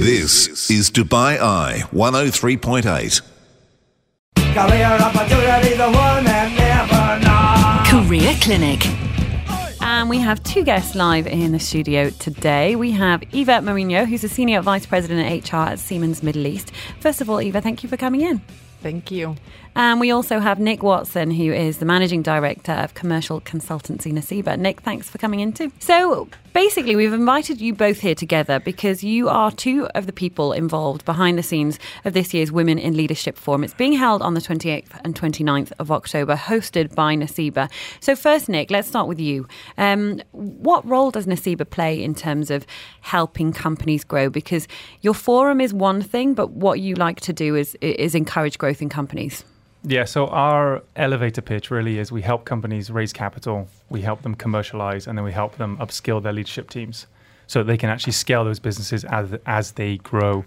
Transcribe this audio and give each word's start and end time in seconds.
This 0.00 0.70
is 0.70 0.90
Dubai 0.90 1.38
Eye 1.38 1.82
103.8. 1.92 3.20
Career 7.86 8.34
Clinic. 8.40 8.86
And 9.82 10.08
we 10.08 10.16
have 10.16 10.42
two 10.42 10.64
guests 10.64 10.94
live 10.94 11.26
in 11.26 11.52
the 11.52 11.60
studio 11.60 12.08
today. 12.08 12.76
We 12.76 12.92
have 12.92 13.22
Eva 13.32 13.58
Mouriño, 13.60 14.06
who's 14.06 14.24
a 14.24 14.28
Senior 14.30 14.62
Vice 14.62 14.86
President 14.86 15.20
at 15.20 15.52
HR 15.52 15.72
at 15.72 15.78
Siemens 15.78 16.22
Middle 16.22 16.46
East. 16.46 16.72
First 17.00 17.20
of 17.20 17.28
all, 17.28 17.42
Eva, 17.42 17.60
thank 17.60 17.82
you 17.82 17.90
for 17.90 17.98
coming 17.98 18.22
in. 18.22 18.40
Thank 18.82 19.10
you. 19.10 19.36
And 19.76 20.00
we 20.00 20.10
also 20.10 20.40
have 20.40 20.58
Nick 20.58 20.82
Watson, 20.82 21.30
who 21.30 21.52
is 21.52 21.78
the 21.78 21.84
Managing 21.84 22.22
Director 22.22 22.72
of 22.72 22.94
Commercial 22.94 23.40
Consultancy 23.40 24.12
Naseba. 24.12 24.58
Nick, 24.58 24.80
thanks 24.80 25.08
for 25.08 25.18
coming 25.18 25.40
in 25.40 25.52
too. 25.52 25.70
So 25.78 26.28
basically, 26.52 26.96
we've 26.96 27.12
invited 27.12 27.60
you 27.60 27.72
both 27.72 28.00
here 28.00 28.16
together 28.16 28.58
because 28.58 29.04
you 29.04 29.28
are 29.28 29.52
two 29.52 29.86
of 29.94 30.06
the 30.06 30.12
people 30.12 30.52
involved 30.52 31.04
behind 31.04 31.38
the 31.38 31.42
scenes 31.42 31.78
of 32.04 32.14
this 32.14 32.34
year's 32.34 32.50
Women 32.50 32.78
in 32.78 32.96
Leadership 32.96 33.36
Forum. 33.36 33.62
It's 33.62 33.74
being 33.74 33.92
held 33.92 34.22
on 34.22 34.34
the 34.34 34.40
28th 34.40 35.00
and 35.04 35.14
29th 35.14 35.72
of 35.78 35.92
October, 35.92 36.34
hosted 36.34 36.94
by 36.94 37.14
Naseba. 37.14 37.70
So, 38.00 38.16
first, 38.16 38.48
Nick, 38.48 38.70
let's 38.70 38.88
start 38.88 39.06
with 39.06 39.20
you. 39.20 39.46
Um, 39.78 40.20
what 40.32 40.86
role 40.86 41.12
does 41.12 41.26
Naseba 41.26 41.68
play 41.68 42.02
in 42.02 42.14
terms 42.14 42.50
of 42.50 42.66
helping 43.02 43.52
companies 43.52 44.02
grow? 44.02 44.30
Because 44.30 44.66
your 45.00 45.14
forum 45.14 45.60
is 45.60 45.72
one 45.72 46.02
thing, 46.02 46.34
but 46.34 46.50
what 46.50 46.80
you 46.80 46.96
like 46.96 47.20
to 47.20 47.32
do 47.32 47.54
is, 47.54 47.76
is 47.80 48.16
encourage 48.16 48.58
growth 48.58 48.82
in 48.82 48.88
companies. 48.88 49.44
Yeah, 49.82 50.04
so 50.04 50.26
our 50.26 50.82
elevator 50.96 51.40
pitch 51.40 51.70
really 51.70 51.98
is 51.98 52.12
we 52.12 52.22
help 52.22 52.44
companies 52.44 52.90
raise 52.90 53.12
capital, 53.12 53.66
we 53.88 54.02
help 54.02 54.22
them 54.22 54.34
commercialize, 54.34 55.06
and 55.06 55.16
then 55.16 55.24
we 55.24 55.32
help 55.32 55.56
them 55.56 55.78
upskill 55.78 56.22
their 56.22 56.34
leadership 56.34 56.68
teams 56.68 57.06
so 57.46 57.62
they 57.62 57.76
can 57.76 57.90
actually 57.90 58.12
scale 58.12 58.44
those 58.44 58.60
businesses 58.60 59.04
as, 59.04 59.34
as 59.46 59.72
they 59.72 59.96
grow, 59.96 60.44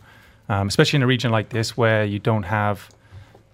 um, 0.49 0.67
especially 0.67 0.97
in 0.97 1.03
a 1.03 1.07
region 1.07 1.31
like 1.31 1.49
this 1.49 1.75
where 1.75 2.05
you 2.05 2.19
don't 2.19 2.43
have 2.43 2.89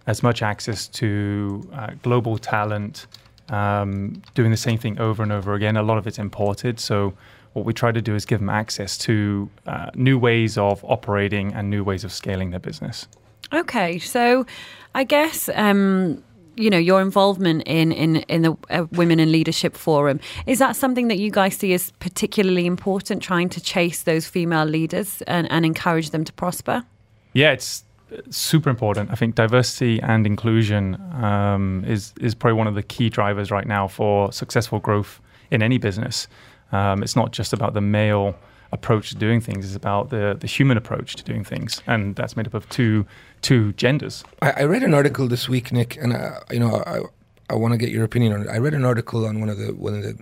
as 0.06 0.22
much 0.22 0.42
access 0.42 0.88
to 0.88 1.68
uh, 1.73 1.92
global 2.03 2.38
talent 2.38 3.08
um, 3.50 4.22
doing 4.36 4.52
the 4.52 4.58
same 4.58 4.78
thing 4.78 5.00
over 5.00 5.23
and 5.23 5.31
over 5.31 5.53
again. 5.53 5.78
A 5.78 5.84
lot 5.84 5.98
of 5.98 6.06
it's 6.06 6.20
imported. 6.20 6.80
So, 6.80 7.14
what 7.53 7.66
we 7.66 7.73
try 7.73 7.92
to 7.92 8.02
do 8.02 8.14
is 8.14 8.25
give 8.25 8.40
them 8.40 8.50
access 8.50 8.96
to 9.00 9.50
uh, 9.66 9.90
new 9.96 10.20
ways 10.20 10.58
of 10.58 10.84
operating 10.86 11.52
and 11.53 11.70
new 11.70 11.84
ways 11.84 12.03
of 12.03 12.12
scaling 12.12 12.52
their 12.52 12.59
business. 12.59 13.08
Okay, 13.52 13.98
so 13.98 14.46
I 14.95 15.04
guess 15.04 15.50
um, 15.56 16.23
you 16.56 16.70
know 16.70 16.78
your 16.78 17.02
involvement 17.02 17.64
in 17.66 17.92
in 17.92 18.18
in 18.28 18.42
the 18.42 18.58
uh, 18.70 18.86
Women 18.92 19.20
in 19.20 19.31
Leadership 19.31 19.76
Forum 19.76 20.20
is 20.46 20.59
that 20.59 20.76
something 20.76 21.08
that 21.08 21.18
you 21.18 21.31
guys 21.31 21.56
see 21.56 21.73
as 21.73 21.92
particularly 22.00 22.66
important, 22.66 23.23
trying 23.23 23.50
to 23.50 23.62
chase 23.62 24.04
those 24.04 24.28
female 24.28 24.66
leaders 24.66 25.22
and, 25.23 25.50
and 25.52 25.66
encourage 25.66 26.09
them 26.09 26.23
to 26.26 26.34
prosper? 26.34 26.84
Yeah, 27.34 27.52
it's 27.52 27.84
super 28.30 28.70
important. 28.70 29.12
I 29.12 29.16
think 29.16 29.36
diversity 29.36 30.02
and 30.02 30.26
inclusion 30.26 30.96
um, 31.14 31.84
is 31.88 32.14
is 32.20 32.36
probably 32.36 32.58
one 32.58 32.68
of 32.68 32.76
the 32.76 32.84
key 32.84 33.09
drivers 33.09 33.52
right 33.52 33.68
now 33.68 33.88
for 33.88 34.31
successful 34.31 34.80
growth 34.80 35.22
in 35.52 35.62
any 35.62 35.78
business. 35.78 36.28
Um, 36.72 37.02
it's 37.03 37.16
not 37.16 37.31
just 37.31 37.53
about 37.53 37.74
the 37.74 37.81
male 37.81 38.36
approach 38.72 39.09
to 39.09 39.16
doing 39.16 39.42
things 39.42 39.66
is 39.66 39.75
about 39.75 40.09
the, 40.09 40.38
the 40.39 40.48
human 40.48 40.78
approach 40.78 41.16
to 41.16 41.23
doing 41.23 41.44
things, 41.44 41.81
and 41.88 42.16
that's 42.16 42.36
made 42.36 42.48
up 42.48 42.53
of 42.53 42.67
two 42.70 43.06
two 43.42 43.73
genders. 43.73 44.23
I, 44.42 44.52
I 44.52 44.64
read 44.64 44.84
an 44.84 44.94
article 44.94 45.28
this 45.28 45.50
week, 45.50 45.72
Nick, 45.72 45.98
and 45.98 46.14
I, 46.14 46.39
you 46.52 46.59
know 46.59 46.84
I, 46.86 47.00
I 47.50 47.56
want 47.56 47.73
to 47.73 47.78
get 47.78 47.90
your 47.90 48.03
opinion 48.03 48.34
on 48.34 48.42
it. 48.42 48.47
I 48.47 48.58
read 48.58 48.73
an 48.73 48.86
article 48.86 49.25
on 49.25 49.40
one 49.40 49.50
of 49.50 49.58
the 49.58 49.73
one 49.73 49.95
of 49.95 50.03
the 50.03 50.17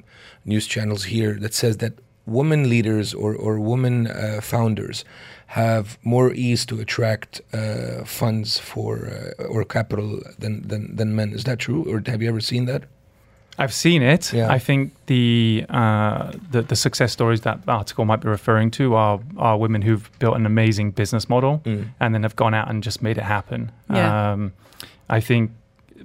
news 0.45 0.67
channels 0.67 1.05
here 1.05 1.33
that 1.35 1.53
says 1.53 1.77
that 1.77 1.93
women 2.25 2.69
leaders 2.69 3.13
or 3.13 3.35
or 3.35 3.59
women 3.59 4.07
uh, 4.07 4.39
founders 4.41 5.03
have 5.47 5.97
more 6.03 6.33
ease 6.33 6.65
to 6.65 6.79
attract 6.79 7.41
uh, 7.53 8.03
funds 8.03 8.59
for 8.59 9.33
uh, 9.39 9.43
or 9.43 9.63
capital 9.63 10.21
than, 10.39 10.67
than 10.67 10.95
than 10.95 11.15
men. 11.15 11.33
Is 11.33 11.43
that 11.45 11.59
true, 11.59 11.83
or 11.89 12.01
have 12.05 12.21
you 12.21 12.29
ever 12.29 12.41
seen 12.41 12.65
that? 12.65 12.83
I've 13.57 13.73
seen 13.73 14.03
it. 14.03 14.33
Yeah. 14.33 14.51
I 14.51 14.59
think 14.59 14.93
the, 15.07 15.65
uh, 15.69 16.31
the, 16.51 16.61
the 16.61 16.75
success 16.75 17.11
stories 17.11 17.41
that 17.41 17.59
article 17.67 18.05
might 18.05 18.21
be 18.21 18.29
referring 18.29 18.69
to 18.71 18.95
are 18.95 19.19
are 19.37 19.57
women 19.57 19.81
who've 19.81 20.09
built 20.19 20.35
an 20.35 20.45
amazing 20.45 20.91
business 20.91 21.27
model 21.27 21.61
mm. 21.65 21.87
and 21.99 22.13
then 22.13 22.23
have 22.23 22.35
gone 22.35 22.53
out 22.53 22.69
and 22.69 22.83
just 22.83 23.01
made 23.01 23.17
it 23.17 23.23
happen. 23.23 23.71
Yeah. 23.89 24.31
Um, 24.31 24.53
I 25.09 25.19
think 25.19 25.51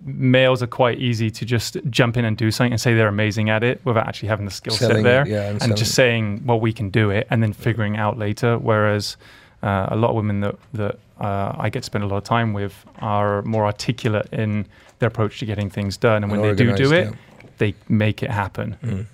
males 0.05 0.63
are 0.63 0.69
quite 0.69 0.99
easy 0.99 1.31
to 1.31 1.45
just 1.45 1.77
jump 1.91 2.17
in 2.17 2.25
and 2.25 2.37
do 2.37 2.51
something 2.51 2.73
and 2.73 2.81
say 2.81 2.95
they're 2.95 3.09
amazing 3.09 3.51
at 3.51 3.63
it 3.63 3.81
without 3.85 4.07
actually 4.09 4.29
having 4.29 4.45
the 4.45 4.51
skill 4.51 4.75
set 4.75 5.03
there 5.03 5.23
it, 5.23 5.29
yeah, 5.29 5.51
and, 5.51 5.63
and 5.63 5.77
just 5.77 5.95
saying 5.95 6.43
well 6.45 6.59
we 6.59 6.73
can 6.73 6.91
do 6.91 7.11
it 7.11 7.27
and 7.31 7.43
then 7.43 7.53
figuring 7.53 7.97
out 7.97 8.19
later 8.19 8.59
whereas 8.59 9.17
uh, 9.63 9.87
a 9.91 9.97
lot 9.97 10.11
of 10.11 10.17
women 10.17 10.41
that 10.41 10.57
that 10.73 10.99
uh, 11.21 11.55
I 11.57 11.69
get 11.71 11.83
to 11.83 11.87
spend 11.87 12.03
a 12.03 12.07
lot 12.09 12.17
of 12.17 12.25
time 12.25 12.53
with 12.53 12.85
are 12.99 13.43
more 13.43 13.65
articulate 13.65 14.29
in 14.33 14.67
their 14.99 15.09
approach 15.09 15.39
to 15.39 15.47
getting 15.47 15.71
things 15.71 15.97
done 15.97 16.25
and, 16.25 16.33
and 16.33 16.33
when 16.33 16.57
they 16.57 16.65
do 16.65 16.75
do 16.75 16.93
it 16.93 17.07
yeah 17.07 17.17
they 17.63 17.75
make 17.89 18.25
it 18.25 18.31
happen. 18.31 18.77
Mm. 18.83 19.07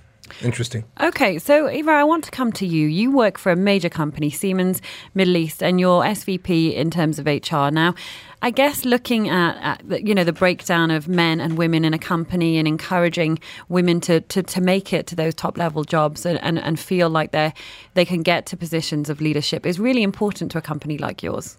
Interesting. 0.43 0.85
Okay, 1.01 1.39
so 1.39 1.69
Eva, 1.71 1.91
I 1.91 2.05
want 2.05 2.25
to 2.25 2.31
come 2.31 2.53
to 2.53 2.67
you. 2.67 2.87
You 2.87 3.11
work 3.11 3.39
for 3.39 3.51
a 3.51 3.57
major 3.57 3.89
company, 3.89 4.31
Siemens 4.31 4.81
Middle 5.15 5.37
East, 5.37 5.63
and 5.63 5.81
you're 5.81 6.03
SVP 6.03 6.75
in 6.75 6.91
terms 6.91 7.19
of 7.19 7.27
HR. 7.27 7.71
Now, 7.71 7.95
I 8.41 8.51
guess 8.51 8.85
looking 8.85 9.29
at, 9.29 9.57
at 9.63 9.89
the, 9.89 10.07
you 10.07 10.15
know 10.15 10.25
the 10.25 10.33
breakdown 10.33 10.91
of 10.91 11.09
men 11.09 11.41
and 11.41 11.59
women 11.59 11.85
in 11.85 11.93
a 11.93 11.99
company 11.99 12.59
and 12.59 12.69
encouraging 12.69 13.39
women 13.69 14.01
to, 14.03 14.21
to, 14.21 14.43
to 14.43 14.61
make 14.61 14.93
it 14.93 15.07
to 15.09 15.17
those 15.17 15.35
top 15.35 15.59
level 15.59 15.85
jobs 15.85 16.25
and, 16.25 16.39
and, 16.43 16.59
and 16.59 16.79
feel 16.79 17.11
like 17.11 17.33
they 17.33 17.53
they 17.95 18.05
can 18.05 18.23
get 18.23 18.47
to 18.47 18.57
positions 18.57 19.11
of 19.11 19.21
leadership 19.21 19.67
is 19.67 19.79
really 19.79 20.03
important 20.03 20.53
to 20.53 20.59
a 20.59 20.63
company 20.63 20.99
like 20.99 21.23
yours. 21.23 21.57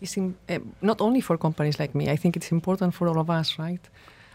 It's 0.00 0.16
in, 0.16 0.34
uh, 0.48 0.58
not 0.80 1.00
only 1.00 1.20
for 1.20 1.38
companies 1.38 1.78
like 1.78 1.94
me. 1.94 2.10
I 2.10 2.16
think 2.16 2.36
it's 2.36 2.50
important 2.50 2.94
for 2.94 3.06
all 3.08 3.18
of 3.18 3.30
us, 3.30 3.58
right? 3.58 3.88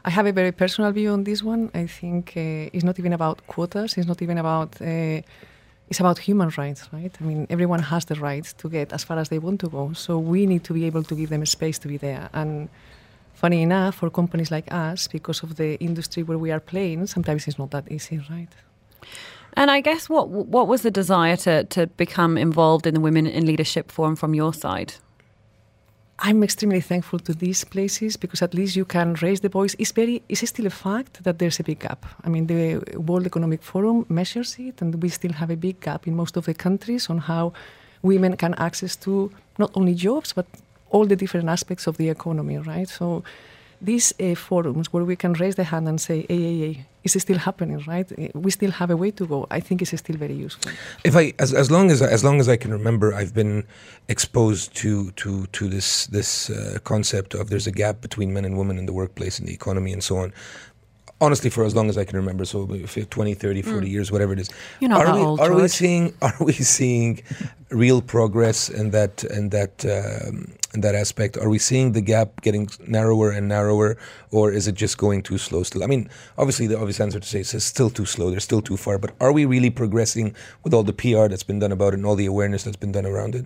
I 0.05 0.09
have 0.09 0.25
a 0.25 0.31
very 0.31 0.51
personal 0.51 0.91
view 0.91 1.11
on 1.11 1.23
this 1.23 1.43
one. 1.43 1.69
I 1.73 1.87
think 1.87 2.33
uh, 2.35 2.69
it's 2.73 2.83
not 2.83 2.99
even 2.99 3.13
about 3.13 3.45
quotas. 3.47 3.97
It's 3.97 4.07
not 4.07 4.21
even 4.21 4.37
about. 4.37 4.81
Uh, 4.81 5.21
it's 5.89 5.99
about 6.01 6.19
human 6.19 6.49
rights, 6.57 6.89
right? 6.91 7.15
I 7.19 7.23
mean, 7.23 7.47
everyone 7.49 7.79
has 7.79 8.05
the 8.05 8.15
right 8.15 8.43
to 8.57 8.69
get 8.69 8.91
as 8.91 9.03
far 9.05 9.17
as 9.17 9.29
they 9.29 9.39
want 9.39 9.61
to 9.61 9.69
go. 9.69 9.93
So 9.93 10.19
we 10.19 10.45
need 10.45 10.63
to 10.65 10.73
be 10.73 10.85
able 10.85 11.03
to 11.03 11.15
give 11.15 11.29
them 11.29 11.41
a 11.41 11.45
space 11.45 11.79
to 11.79 11.87
be 11.87 11.95
there. 11.97 12.29
And 12.33 12.67
funny 13.33 13.61
enough, 13.61 13.95
for 13.95 14.09
companies 14.09 14.51
like 14.51 14.71
us, 14.73 15.07
because 15.07 15.43
of 15.43 15.55
the 15.55 15.75
industry 15.79 16.23
where 16.23 16.37
we 16.37 16.51
are 16.51 16.59
playing, 16.59 17.07
sometimes 17.07 17.47
it's 17.47 17.57
not 17.57 17.71
that 17.71 17.89
easy, 17.89 18.21
right? 18.29 18.49
And 19.53 19.71
I 19.71 19.81
guess 19.81 20.09
what 20.09 20.29
what 20.29 20.67
was 20.67 20.81
the 20.81 20.91
desire 20.91 21.37
to 21.37 21.63
to 21.63 21.87
become 21.87 22.37
involved 22.37 22.85
in 22.85 22.93
the 22.93 22.99
Women 22.99 23.25
in 23.25 23.45
Leadership 23.45 23.91
Forum 23.91 24.15
from 24.15 24.35
your 24.35 24.53
side? 24.53 24.93
I'm 26.19 26.43
extremely 26.43 26.81
thankful 26.81 27.19
to 27.19 27.33
these 27.33 27.63
places 27.63 28.17
because 28.17 28.41
at 28.41 28.53
least 28.53 28.75
you 28.75 28.85
can 28.85 29.13
raise 29.21 29.41
the 29.41 29.49
voice. 29.49 29.75
It's 29.77 29.91
very, 29.91 30.23
it's 30.27 30.47
still 30.49 30.65
a 30.65 30.71
fact 30.71 31.23
that 31.23 31.37
there's 31.37 31.59
a 31.59 31.63
big 31.63 31.79
gap. 31.79 32.05
I 32.23 32.29
mean, 32.29 32.47
the 32.47 32.79
World 32.97 33.27
Economic 33.27 33.61
Forum 33.61 34.05
measures 34.09 34.55
it, 34.57 34.81
and 34.81 35.01
we 35.03 35.09
still 35.09 35.33
have 35.33 35.51
a 35.51 35.55
big 35.55 35.79
gap 35.79 36.07
in 36.07 36.15
most 36.15 36.35
of 36.35 36.45
the 36.45 36.55
countries 36.55 37.09
on 37.09 37.19
how 37.19 37.53
women 38.01 38.35
can 38.35 38.55
access 38.55 38.95
to 38.95 39.31
not 39.59 39.71
only 39.75 39.93
jobs 39.93 40.33
but 40.33 40.47
all 40.89 41.05
the 41.05 41.15
different 41.15 41.49
aspects 41.49 41.85
of 41.85 41.97
the 41.97 42.09
economy, 42.09 42.57
right? 42.57 42.89
So 42.89 43.23
these 43.81 44.13
uh, 44.19 44.35
forums 44.35 44.91
where 44.91 45.03
we 45.03 45.15
can 45.15 45.33
raise 45.33 45.55
the 45.55 45.63
hand 45.63 45.87
and 45.87 45.99
say, 45.99 46.25
hey, 46.27 46.37
hey, 46.37 46.73
hey, 46.73 47.07
still 47.07 47.37
happening, 47.37 47.79
right? 47.87 48.11
Eh, 48.17 48.29
we 48.33 48.51
still 48.51 48.71
have 48.71 48.89
a 48.89 48.97
way 48.97 49.11
to 49.11 49.25
go. 49.25 49.47
I 49.49 49.59
think 49.59 49.81
it's 49.81 49.97
still 49.97 50.17
very 50.17 50.33
useful. 50.33 50.71
If 51.03 51.15
I, 51.15 51.33
as, 51.39 51.53
as 51.53 51.71
long 51.71 51.89
as 51.91 52.01
as 52.01 52.23
long 52.23 52.39
as 52.39 52.49
I 52.49 52.57
can 52.57 52.71
remember, 52.71 53.13
I've 53.13 53.33
been 53.33 53.65
exposed 54.09 54.75
to 54.77 55.11
to 55.11 55.45
to 55.47 55.69
this 55.69 56.07
this 56.07 56.49
uh, 56.49 56.79
concept 56.83 57.33
of 57.33 57.49
there's 57.49 57.67
a 57.67 57.71
gap 57.71 58.01
between 58.01 58.33
men 58.33 58.45
and 58.45 58.57
women 58.57 58.77
in 58.77 58.85
the 58.85 58.93
workplace 58.93 59.39
and 59.39 59.47
the 59.47 59.53
economy 59.53 59.93
and 59.93 60.03
so 60.03 60.17
on 60.17 60.33
honestly 61.19 61.49
for 61.49 61.63
as 61.63 61.75
long 61.75 61.89
as 61.89 61.97
I 61.97 62.05
can 62.05 62.17
remember, 62.17 62.45
so 62.45 62.65
20, 62.65 63.33
30, 63.33 63.61
40 63.61 63.87
mm. 63.87 63.91
years, 63.91 64.11
whatever 64.11 64.33
it 64.33 64.39
is. 64.39 64.49
You're 64.79 64.93
are 64.93 65.13
we, 65.13 65.21
old, 65.21 65.39
are 65.39 65.53
we 65.53 65.67
seeing 65.67 66.13
are 66.21 66.35
we 66.39 66.53
seeing 66.53 67.21
real 67.69 68.01
progress 68.01 68.69
in 68.69 68.91
that 68.91 69.23
in 69.25 69.49
that 69.49 69.85
um, 69.85 70.53
in 70.73 70.81
that 70.81 70.95
aspect? 70.95 71.37
Are 71.37 71.49
we 71.49 71.59
seeing 71.59 71.93
the 71.93 72.01
gap 72.01 72.41
getting 72.41 72.69
narrower 72.87 73.31
and 73.31 73.47
narrower, 73.47 73.97
or 74.31 74.51
is 74.51 74.67
it 74.67 74.75
just 74.75 74.97
going 74.97 75.23
too 75.23 75.37
slow 75.37 75.63
still? 75.63 75.83
I 75.83 75.87
mean, 75.87 76.09
obviously 76.37 76.67
the 76.67 76.77
obvious 76.77 76.99
answer 76.99 77.19
to 77.19 77.27
say 77.27 77.39
is 77.39 77.63
still 77.63 77.89
too 77.89 78.05
slow. 78.05 78.29
They're 78.29 78.39
still 78.39 78.61
too 78.61 78.77
far. 78.77 78.97
But 78.97 79.15
are 79.19 79.31
we 79.31 79.45
really 79.45 79.69
progressing 79.69 80.35
with 80.63 80.73
all 80.73 80.83
the 80.83 80.93
PR 80.93 81.27
that's 81.27 81.43
been 81.43 81.59
done 81.59 81.71
about 81.71 81.93
it 81.93 81.97
and 81.97 82.05
all 82.05 82.15
the 82.15 82.25
awareness 82.25 82.63
that's 82.63 82.77
been 82.77 82.91
done 82.91 83.05
around 83.05 83.35
it? 83.35 83.45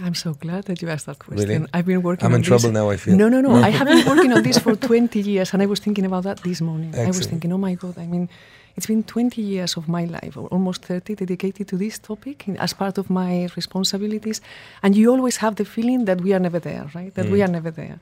I'm 0.00 0.14
so 0.14 0.34
glad 0.34 0.64
that 0.64 0.80
you 0.80 0.88
asked 0.88 1.06
that 1.06 1.18
question. 1.18 1.48
Really? 1.48 1.66
I've 1.74 1.86
been 1.86 2.02
working. 2.02 2.26
I'm 2.26 2.34
in 2.34 2.40
this. 2.40 2.48
trouble 2.48 2.70
now. 2.70 2.90
I 2.90 2.96
feel. 2.96 3.16
No, 3.16 3.28
no, 3.28 3.40
no. 3.40 3.54
I 3.68 3.70
have 3.70 3.86
been 3.86 4.06
working 4.06 4.32
on 4.32 4.42
this 4.42 4.58
for 4.58 4.76
20 4.76 5.20
years, 5.20 5.52
and 5.52 5.62
I 5.62 5.66
was 5.66 5.80
thinking 5.80 6.04
about 6.04 6.24
that 6.24 6.42
this 6.42 6.60
morning. 6.60 6.90
Excellent. 6.90 7.14
I 7.14 7.18
was 7.18 7.26
thinking, 7.26 7.52
oh 7.52 7.58
my 7.58 7.74
god! 7.74 7.98
I 7.98 8.06
mean, 8.06 8.28
it's 8.76 8.86
been 8.86 9.02
20 9.02 9.42
years 9.42 9.76
of 9.76 9.88
my 9.88 10.04
life, 10.04 10.36
or 10.36 10.46
almost 10.48 10.84
30, 10.84 11.16
dedicated 11.16 11.66
to 11.68 11.76
this 11.76 11.98
topic 11.98 12.48
as 12.58 12.72
part 12.72 12.98
of 12.98 13.10
my 13.10 13.48
responsibilities, 13.56 14.40
and 14.82 14.96
you 14.96 15.10
always 15.10 15.38
have 15.38 15.56
the 15.56 15.64
feeling 15.64 16.04
that 16.04 16.20
we 16.20 16.32
are 16.32 16.38
never 16.40 16.60
there, 16.60 16.88
right? 16.94 17.14
That 17.14 17.26
mm. 17.26 17.32
we 17.32 17.42
are 17.42 17.48
never 17.48 17.70
there. 17.70 17.98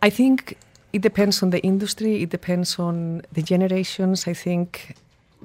I 0.00 0.10
think 0.10 0.56
it 0.92 1.02
depends 1.02 1.42
on 1.42 1.50
the 1.50 1.60
industry. 1.60 2.22
It 2.22 2.30
depends 2.30 2.78
on 2.78 3.22
the 3.32 3.42
generations. 3.42 4.26
I 4.28 4.34
think 4.34 4.94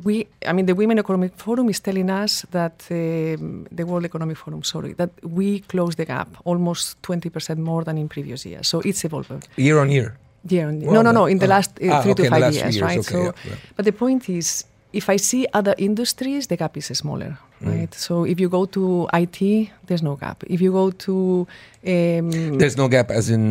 we, 0.04 0.28
I 0.46 0.54
mean, 0.54 0.66
the 0.66 0.76
Women 0.76 1.00
Economic 1.00 1.34
Forum 1.36 1.70
is 1.70 1.80
telling 1.80 2.10
us 2.10 2.46
that 2.52 2.86
um, 2.92 3.68
the 3.72 3.84
World 3.86 4.06
Economic 4.06 4.38
Forum, 4.38 4.64
sorry, 4.64 4.94
that 4.94 5.10
we 5.24 5.60
closed 5.62 5.98
the 5.98 6.06
gap 6.06 6.28
almost 6.46 7.02
20% 7.02 7.58
more 7.58 7.84
than 7.84 7.98
in 7.98 8.08
previous 8.10 8.46
years. 8.46 8.68
So 8.68 8.80
it's 8.82 9.04
evolving. 9.06 9.44
Year 9.56 9.80
on 9.80 9.90
year. 9.90 10.18
Year 10.50 10.68
on 10.68 10.82
year. 10.82 10.92
Well 10.92 11.04
no, 11.04 11.12
no, 11.12 11.20
no, 11.22 11.26
in 11.26 11.40
the 11.40 11.46
Oh. 11.46 11.50
last 11.50 11.72
uh, 11.82 11.92
Ah, 11.92 12.02
three 12.02 12.12
okay, 12.12 12.24
to 12.24 12.30
five 12.30 12.54
years, 12.54 12.56
years, 12.76 12.82
right? 12.82 13.00
okay, 13.00 13.12
so, 13.12 13.22
yeah, 13.24 13.32
yeah. 13.50 13.56
but 13.76 13.86
the 13.86 13.92
point 13.92 14.30
is, 14.30 14.66
if 14.94 15.10
I 15.10 15.18
see 15.18 15.46
other 15.54 15.74
industries, 15.78 16.48
the 16.48 16.56
gap 16.58 16.78
is 16.78 16.86
smaller, 16.86 17.38
Mm. 17.64 17.68
right? 17.80 17.94
So 17.94 18.24
if 18.26 18.40
you 18.40 18.50
go 18.50 18.66
to 18.66 19.08
IT, 19.14 19.70
there's 19.88 20.04
no 20.04 20.16
gap. 20.16 20.44
If 20.48 20.62
you 20.62 20.72
go 20.72 20.92
to 20.92 21.48
um, 21.88 22.58
There's 22.60 22.78
no 22.78 22.88
gap, 22.88 23.10
as 23.12 23.30
in 23.30 23.44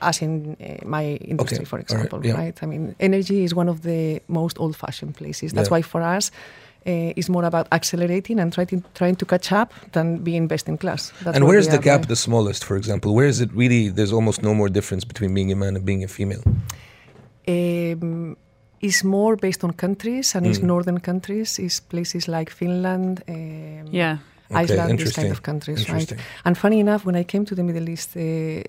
as 0.00 0.20
in 0.22 0.56
uh, 0.60 0.86
my 0.88 1.04
industry, 1.30 1.58
Okay, 1.58 1.64
for 1.64 1.76
all 1.76 1.78
right, 1.78 1.90
example, 1.90 2.26
yeah. 2.26 2.34
right? 2.34 2.56
I 2.62 2.66
mean, 2.66 2.94
energy 2.98 3.44
is 3.44 3.54
one 3.54 3.68
of 3.68 3.82
the 3.82 4.20
most 4.28 4.58
old-fashioned 4.58 5.14
places. 5.14 5.52
That's 5.52 5.68
Yeah. 5.68 5.76
why 5.76 5.82
for 5.82 6.02
us, 6.02 6.30
uh, 6.86 7.12
it's 7.18 7.28
more 7.28 7.44
about 7.44 7.66
accelerating 7.70 8.40
and 8.40 8.52
trying 8.52 8.82
trying 8.94 9.16
to 9.16 9.24
catch 9.26 9.52
up 9.52 9.72
than 9.92 10.06
being 10.24 10.48
best 10.48 10.66
in 10.68 10.76
class. 10.78 11.12
That's 11.22 11.36
and 11.36 11.46
where's 11.46 11.68
the 11.68 11.78
gap 11.78 12.06
the 12.06 12.16
smallest, 12.16 12.64
for 12.64 12.76
example? 12.76 13.14
Where 13.14 13.28
is 13.28 13.40
it 13.40 13.50
really? 13.54 13.90
There's 13.90 14.12
almost 14.12 14.42
no 14.42 14.54
more 14.54 14.68
difference 14.70 15.04
between 15.06 15.34
being 15.34 15.52
a 15.52 15.56
man 15.56 15.76
and 15.76 15.84
being 15.84 16.02
a 16.04 16.08
female. 16.08 16.42
um, 17.48 18.36
is 18.80 19.04
more 19.04 19.36
based 19.36 19.64
on 19.64 19.72
countries 19.72 20.34
and 20.34 20.46
it's 20.46 20.58
Mm. 20.60 20.66
northern 20.66 21.00
countries, 21.00 21.58
is 21.58 21.80
places 21.80 22.26
like 22.26 22.50
Finland, 22.50 23.22
um, 23.28 23.92
Yeah. 23.92 24.18
Okay, 24.52 24.64
Iceland, 24.64 24.98
these 24.98 25.12
kind 25.14 25.30
of 25.30 25.42
countries, 25.42 25.88
right? 25.88 26.12
And 26.44 26.56
funny 26.58 26.80
enough, 26.80 27.04
when 27.04 27.14
I 27.14 27.24
came 27.24 27.44
to 27.44 27.54
the 27.54 27.62
Middle 27.62 27.88
East 27.88 28.16
uh, 28.16 28.22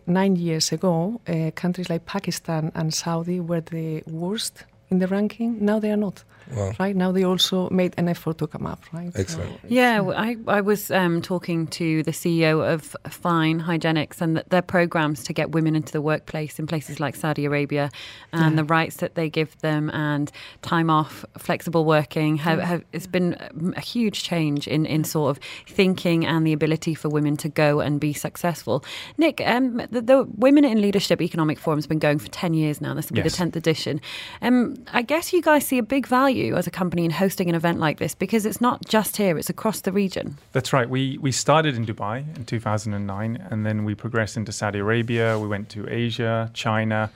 nine 0.06 0.36
years 0.36 0.72
ago, 0.72 1.20
uh, 1.28 1.50
countries 1.56 1.90
like 1.90 2.06
Pakistan 2.06 2.72
and 2.76 2.94
Saudi 2.94 3.40
were 3.40 3.62
the 3.62 4.04
worst 4.06 4.66
in 4.92 5.00
the 5.00 5.08
ranking. 5.08 5.64
Now 5.66 5.80
they 5.80 5.92
are 5.92 5.98
not. 5.98 6.24
Wow. 6.54 6.74
Right 6.80 6.98
now, 6.98 7.14
they 7.14 7.24
also 7.24 7.70
made 7.70 7.94
an 7.98 8.10
effort 8.10 8.40
to 8.40 8.48
come 8.48 8.66
up. 8.66 8.84
Right. 8.92 9.14
So 9.14 9.20
Excellent. 9.22 9.60
it's, 9.64 9.72
Yeah, 9.72 9.94
I 9.94 9.98
w- 9.98 10.18
I, 10.50 10.58
I 10.58 10.60
was 10.60 10.92
um, 10.92 11.22
talking 11.22 11.66
to 11.68 12.04
the 12.04 12.12
CEO 12.12 12.62
of 12.74 12.94
Fine 13.10 13.62
Hygienics 13.62 14.20
and 14.20 14.36
th- 14.36 14.48
their 14.50 14.62
programs 14.62 15.24
to 15.26 15.34
get 15.34 15.52
women 15.52 15.78
into 15.78 15.94
the 15.94 16.02
workplace 16.02 16.60
in 16.60 16.68
places 16.68 17.00
like 17.00 17.16
Saudi 17.16 17.46
Arabia 17.46 17.90
and 18.34 18.52
Yeah. 18.56 18.56
the 18.58 18.64
rights 18.66 18.98
that 18.98 19.16
they 19.16 19.30
give 19.30 19.58
them 19.60 19.90
and 19.92 20.30
time 20.62 20.90
off, 20.90 21.24
flexible 21.38 21.86
working. 21.86 22.36
Have, 22.38 22.60
have, 22.60 22.84
it's 22.92 23.08
been 23.08 23.38
a 23.78 23.82
huge 23.82 24.24
change 24.24 24.68
in, 24.68 24.86
in 24.86 25.06
sort 25.06 25.38
of 25.38 25.42
thinking 25.70 26.26
and 26.26 26.46
the 26.46 26.52
ability 26.52 26.96
for 26.96 27.08
women 27.08 27.38
to 27.38 27.48
go 27.48 27.80
and 27.80 27.98
be 27.98 28.12
successful. 28.12 28.84
Nick, 29.18 29.42
um, 29.46 29.78
the, 29.90 30.02
the 30.02 30.24
Women 30.36 30.66
in 30.66 30.82
Leadership 30.82 31.22
Economic 31.22 31.60
Forum 31.60 31.78
has 31.78 31.88
been 31.88 32.00
going 32.00 32.20
for 32.20 32.28
10 32.30 32.54
years 32.56 32.82
now. 32.82 32.94
This 32.94 33.10
will 33.10 33.16
be 33.16 33.22
Yes. 33.22 33.38
the 33.38 33.46
10th 33.46 33.56
edition. 33.56 34.02
Um, 34.42 34.76
I 34.94 35.02
guess 35.02 35.34
you 35.34 35.42
guys 35.42 35.66
see 35.66 35.78
a 35.78 35.84
big 35.84 36.08
value 36.08 36.56
as 36.56 36.68
a 36.68 36.72
company 36.72 37.06
in 37.06 37.12
hosting 37.12 37.50
an 37.50 37.56
event 37.56 37.80
like 37.80 37.98
this 38.00 38.16
because 38.16 38.46
it's 38.46 38.62
not 38.62 38.86
just 38.86 39.18
here, 39.18 39.38
it's 39.38 39.50
across 39.50 39.82
the 39.82 39.92
region. 39.92 40.38
That's 40.52 40.72
right. 40.74 40.90
We 40.90 41.18
we 41.20 41.32
started 41.32 41.76
in 41.76 41.86
Dubai 41.86 42.36
in 42.38 42.46
2009, 42.46 43.48
and 43.52 43.66
then 43.66 43.86
we 43.86 43.96
progressed 43.96 44.38
into 44.38 44.52
Saudi 44.52 44.80
Arabia. 44.80 45.38
We 45.40 45.48
went 45.48 45.70
to 45.70 45.88
Asia, 45.90 46.50
China, 46.54 47.10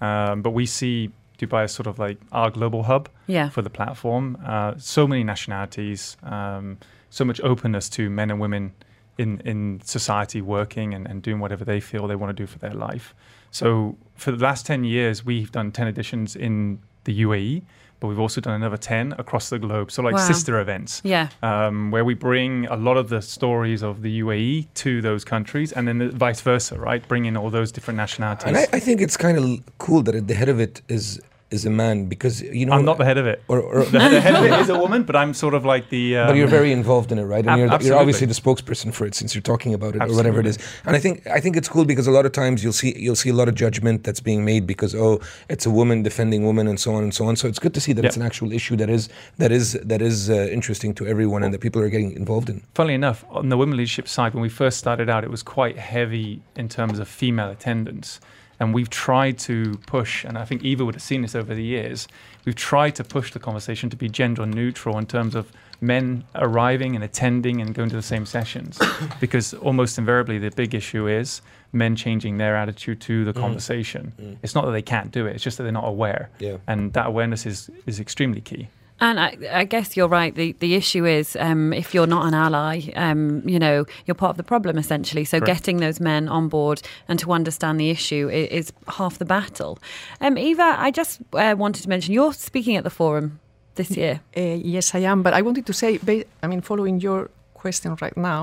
um, 0.00 0.42
but 0.42 0.50
we 0.50 0.66
see 0.66 1.10
Dubai 1.38 1.64
as 1.64 1.72
sort 1.72 1.86
of 1.86 1.98
like 1.98 2.18
our 2.32 2.50
global 2.50 2.82
hub 2.84 3.08
Yeah. 3.26 3.48
for 3.50 3.62
the 3.62 3.70
platform. 3.70 4.36
Uh, 4.46 4.74
so 4.78 5.06
many 5.06 5.24
nationalities, 5.24 6.16
um, 6.22 6.78
so 7.10 7.24
much 7.24 7.40
openness 7.42 7.88
to 7.90 8.08
men 8.10 8.30
and 8.30 8.40
women 8.40 8.72
in 9.18 9.40
in 9.44 9.80
society 9.84 10.40
working 10.40 10.94
and, 10.94 11.06
and 11.06 11.22
doing 11.22 11.38
whatever 11.40 11.64
they 11.64 11.80
feel 11.80 12.06
they 12.06 12.16
want 12.16 12.30
to 12.36 12.42
do 12.42 12.46
for 12.46 12.58
their 12.58 12.74
life. 12.74 13.14
So 13.50 13.96
for 14.16 14.30
the 14.32 14.42
last 14.42 14.64
10 14.66 14.84
years, 14.84 15.24
we've 15.26 15.52
done 15.52 15.72
10 15.72 15.86
editions 15.86 16.34
in 16.34 16.78
the 17.04 17.22
UAE, 17.22 17.62
but 18.00 18.08
we've 18.08 18.18
also 18.18 18.40
done 18.40 18.54
another 18.54 18.76
10 18.76 19.14
across 19.18 19.48
the 19.50 19.58
globe. 19.58 19.90
So 19.92 20.02
like 20.02 20.14
Wow. 20.14 20.26
sister 20.26 20.58
events 20.60 21.00
Yeah. 21.04 21.28
um, 21.42 21.90
where 21.92 22.04
we 22.04 22.14
bring 22.14 22.66
a 22.66 22.76
lot 22.76 22.96
of 22.96 23.08
the 23.10 23.22
stories 23.22 23.82
of 23.82 24.02
the 24.02 24.10
UAE 24.22 24.66
to 24.74 25.00
those 25.00 25.24
countries, 25.24 25.72
and 25.72 25.86
then 25.86 25.98
the 25.98 26.08
vice 26.10 26.40
versa, 26.40 26.78
right? 26.78 27.06
Bringing 27.06 27.36
all 27.36 27.50
those 27.50 27.70
different 27.72 27.96
nationalities. 27.96 28.46
And 28.48 28.56
I, 28.56 28.66
I 28.72 28.80
think 28.80 29.00
it's 29.00 29.16
kind 29.16 29.38
of 29.38 29.44
cool 29.78 30.02
that 30.02 30.14
at 30.14 30.26
the 30.26 30.34
head 30.34 30.48
of 30.48 30.58
it 30.60 30.82
is 30.88 31.20
is 31.52 31.66
a 31.66 31.70
man 31.70 32.06
because 32.06 32.42
you 32.42 32.66
know 32.66 32.72
I'm 32.72 32.84
not 32.84 32.98
the 32.98 33.04
head 33.04 33.18
of 33.18 33.26
it. 33.26 33.42
Or, 33.48 33.60
or 33.60 33.84
The, 33.84 33.90
the 33.98 34.20
head 34.20 34.34
of 34.34 34.44
it 34.44 34.60
is 34.60 34.68
a 34.68 34.78
woman, 34.78 35.02
but 35.02 35.16
I'm 35.16 35.34
sort 35.34 35.54
of 35.54 35.64
like 35.64 35.88
the. 35.90 36.18
Um, 36.18 36.28
but 36.28 36.36
you're 36.36 36.48
very 36.48 36.72
involved 36.72 37.12
in 37.12 37.18
it, 37.18 37.24
right? 37.24 37.46
And 37.46 37.58
you're, 37.58 37.82
you're 37.82 37.98
obviously 37.98 38.26
the 38.26 38.34
spokesperson 38.34 38.92
for 38.92 39.06
it, 39.06 39.14
since 39.14 39.34
you're 39.34 39.42
talking 39.42 39.74
about 39.74 39.96
it 39.96 40.02
or 40.02 40.14
whatever 40.14 40.40
it 40.40 40.46
is. 40.46 40.58
And 40.84 40.96
I 40.96 40.98
think 40.98 41.26
I 41.26 41.40
think 41.40 41.56
it's 41.56 41.68
cool 41.68 41.84
because 41.84 42.06
a 42.06 42.10
lot 42.10 42.26
of 42.26 42.32
times 42.32 42.64
you'll 42.64 42.72
see 42.72 42.98
you'll 42.98 43.16
see 43.16 43.30
a 43.30 43.34
lot 43.34 43.48
of 43.48 43.54
judgment 43.54 44.04
that's 44.04 44.20
being 44.20 44.44
made 44.44 44.66
because 44.66 44.94
oh, 44.94 45.20
it's 45.48 45.66
a 45.66 45.70
woman 45.70 46.02
defending 46.02 46.46
women 46.46 46.66
and 46.66 46.78
so 46.80 46.94
on 46.94 47.02
and 47.02 47.14
so 47.14 47.26
on. 47.26 47.36
So 47.36 47.48
it's 47.48 47.58
good 47.58 47.74
to 47.74 47.80
see 47.80 47.92
that 47.92 48.04
it's 48.04 48.16
an 48.16 48.22
actual 48.22 48.52
issue 48.52 48.76
that 48.76 48.90
is 48.90 49.08
that 49.38 49.52
is 49.52 49.72
that 49.74 50.02
is 50.02 50.30
uh, 50.30 50.48
interesting 50.50 50.94
to 50.94 51.06
everyone 51.06 51.42
and 51.42 51.52
that 51.52 51.60
people 51.60 51.82
are 51.82 51.90
getting 51.90 52.12
involved 52.12 52.48
in. 52.48 52.62
Funnily 52.74 52.94
enough, 52.94 53.24
on 53.30 53.48
the 53.48 53.56
women 53.56 53.76
leadership 53.76 54.08
side, 54.08 54.34
when 54.34 54.42
we 54.42 54.48
first 54.48 54.78
started 54.78 55.08
out, 55.08 55.24
it 55.24 55.30
was 55.30 55.42
quite 55.42 55.78
heavy 55.78 56.42
in 56.56 56.68
terms 56.68 56.98
of 56.98 57.08
female 57.08 57.50
attendance. 57.50 58.20
And 58.62 58.72
we've 58.72 58.88
tried 58.88 59.38
to 59.40 59.76
push, 59.86 60.24
and 60.24 60.38
I 60.38 60.44
think 60.44 60.62
Eva 60.62 60.84
would 60.84 60.94
have 60.94 61.02
seen 61.02 61.22
this 61.22 61.34
over 61.34 61.52
the 61.52 61.64
years, 61.64 62.06
we've 62.44 62.54
tried 62.54 62.94
to 62.94 63.02
push 63.02 63.32
the 63.32 63.40
conversation 63.40 63.90
to 63.90 63.96
be 63.96 64.08
gender 64.08 64.46
neutral 64.46 64.98
in 64.98 65.06
terms 65.06 65.34
of 65.34 65.50
men 65.80 66.22
arriving 66.36 66.94
and 66.94 67.02
attending 67.02 67.60
and 67.60 67.74
going 67.74 67.90
to 67.90 67.96
the 67.96 68.02
same 68.02 68.24
sessions. 68.24 68.78
because 69.20 69.52
almost 69.54 69.98
invariably, 69.98 70.38
the 70.38 70.52
big 70.52 70.76
issue 70.76 71.08
is 71.08 71.42
men 71.72 71.96
changing 71.96 72.38
their 72.38 72.54
attitude 72.54 73.00
to 73.00 73.24
the 73.24 73.32
mm. 73.32 73.40
conversation. 73.40 74.12
Mm. 74.20 74.36
It's 74.44 74.54
not 74.54 74.64
that 74.66 74.70
they 74.70 74.82
can't 74.82 75.10
do 75.10 75.26
it, 75.26 75.34
it's 75.34 75.42
just 75.42 75.58
that 75.58 75.64
they're 75.64 75.72
not 75.72 75.88
aware. 75.88 76.30
Yeah. 76.38 76.58
And 76.68 76.92
that 76.92 77.08
awareness 77.08 77.46
is, 77.46 77.68
is 77.86 77.98
extremely 77.98 78.40
key. 78.40 78.68
And 79.02 79.18
I, 79.18 79.36
I 79.50 79.64
guess 79.64 79.96
you're 79.96 80.06
right. 80.06 80.32
The 80.32 80.52
the 80.60 80.76
issue 80.76 81.04
is 81.04 81.36
um, 81.40 81.72
if 81.72 81.92
you're 81.92 82.06
not 82.06 82.24
an 82.24 82.34
ally, 82.34 82.82
um, 82.94 83.42
you 83.48 83.58
know, 83.58 83.84
you're 84.06 84.14
part 84.14 84.30
of 84.30 84.36
the 84.36 84.44
problem 84.44 84.78
essentially. 84.78 85.24
So 85.24 85.40
Correct. 85.40 85.58
getting 85.58 85.78
those 85.78 85.98
men 85.98 86.28
on 86.28 86.48
board 86.48 86.82
and 87.08 87.18
to 87.18 87.32
understand 87.32 87.80
the 87.80 87.90
issue 87.90 88.30
is, 88.30 88.48
is 88.48 88.72
half 88.86 89.18
the 89.18 89.24
battle. 89.24 89.80
Um, 90.20 90.38
Eva, 90.38 90.76
I 90.78 90.92
just 90.92 91.20
uh, 91.32 91.56
wanted 91.58 91.82
to 91.82 91.88
mention 91.88 92.14
you're 92.14 92.32
speaking 92.32 92.76
at 92.76 92.84
the 92.84 92.90
forum 92.90 93.40
this 93.74 93.96
year. 93.96 94.20
Uh, 94.36 94.40
yes, 94.62 94.94
I 94.94 95.00
am. 95.00 95.24
But 95.24 95.34
I 95.34 95.42
wanted 95.42 95.66
to 95.66 95.72
say, 95.72 95.98
I 96.40 96.46
mean, 96.46 96.60
following 96.60 97.00
your 97.00 97.28
question 97.64 97.90
right 98.04 98.16
now, 98.16 98.40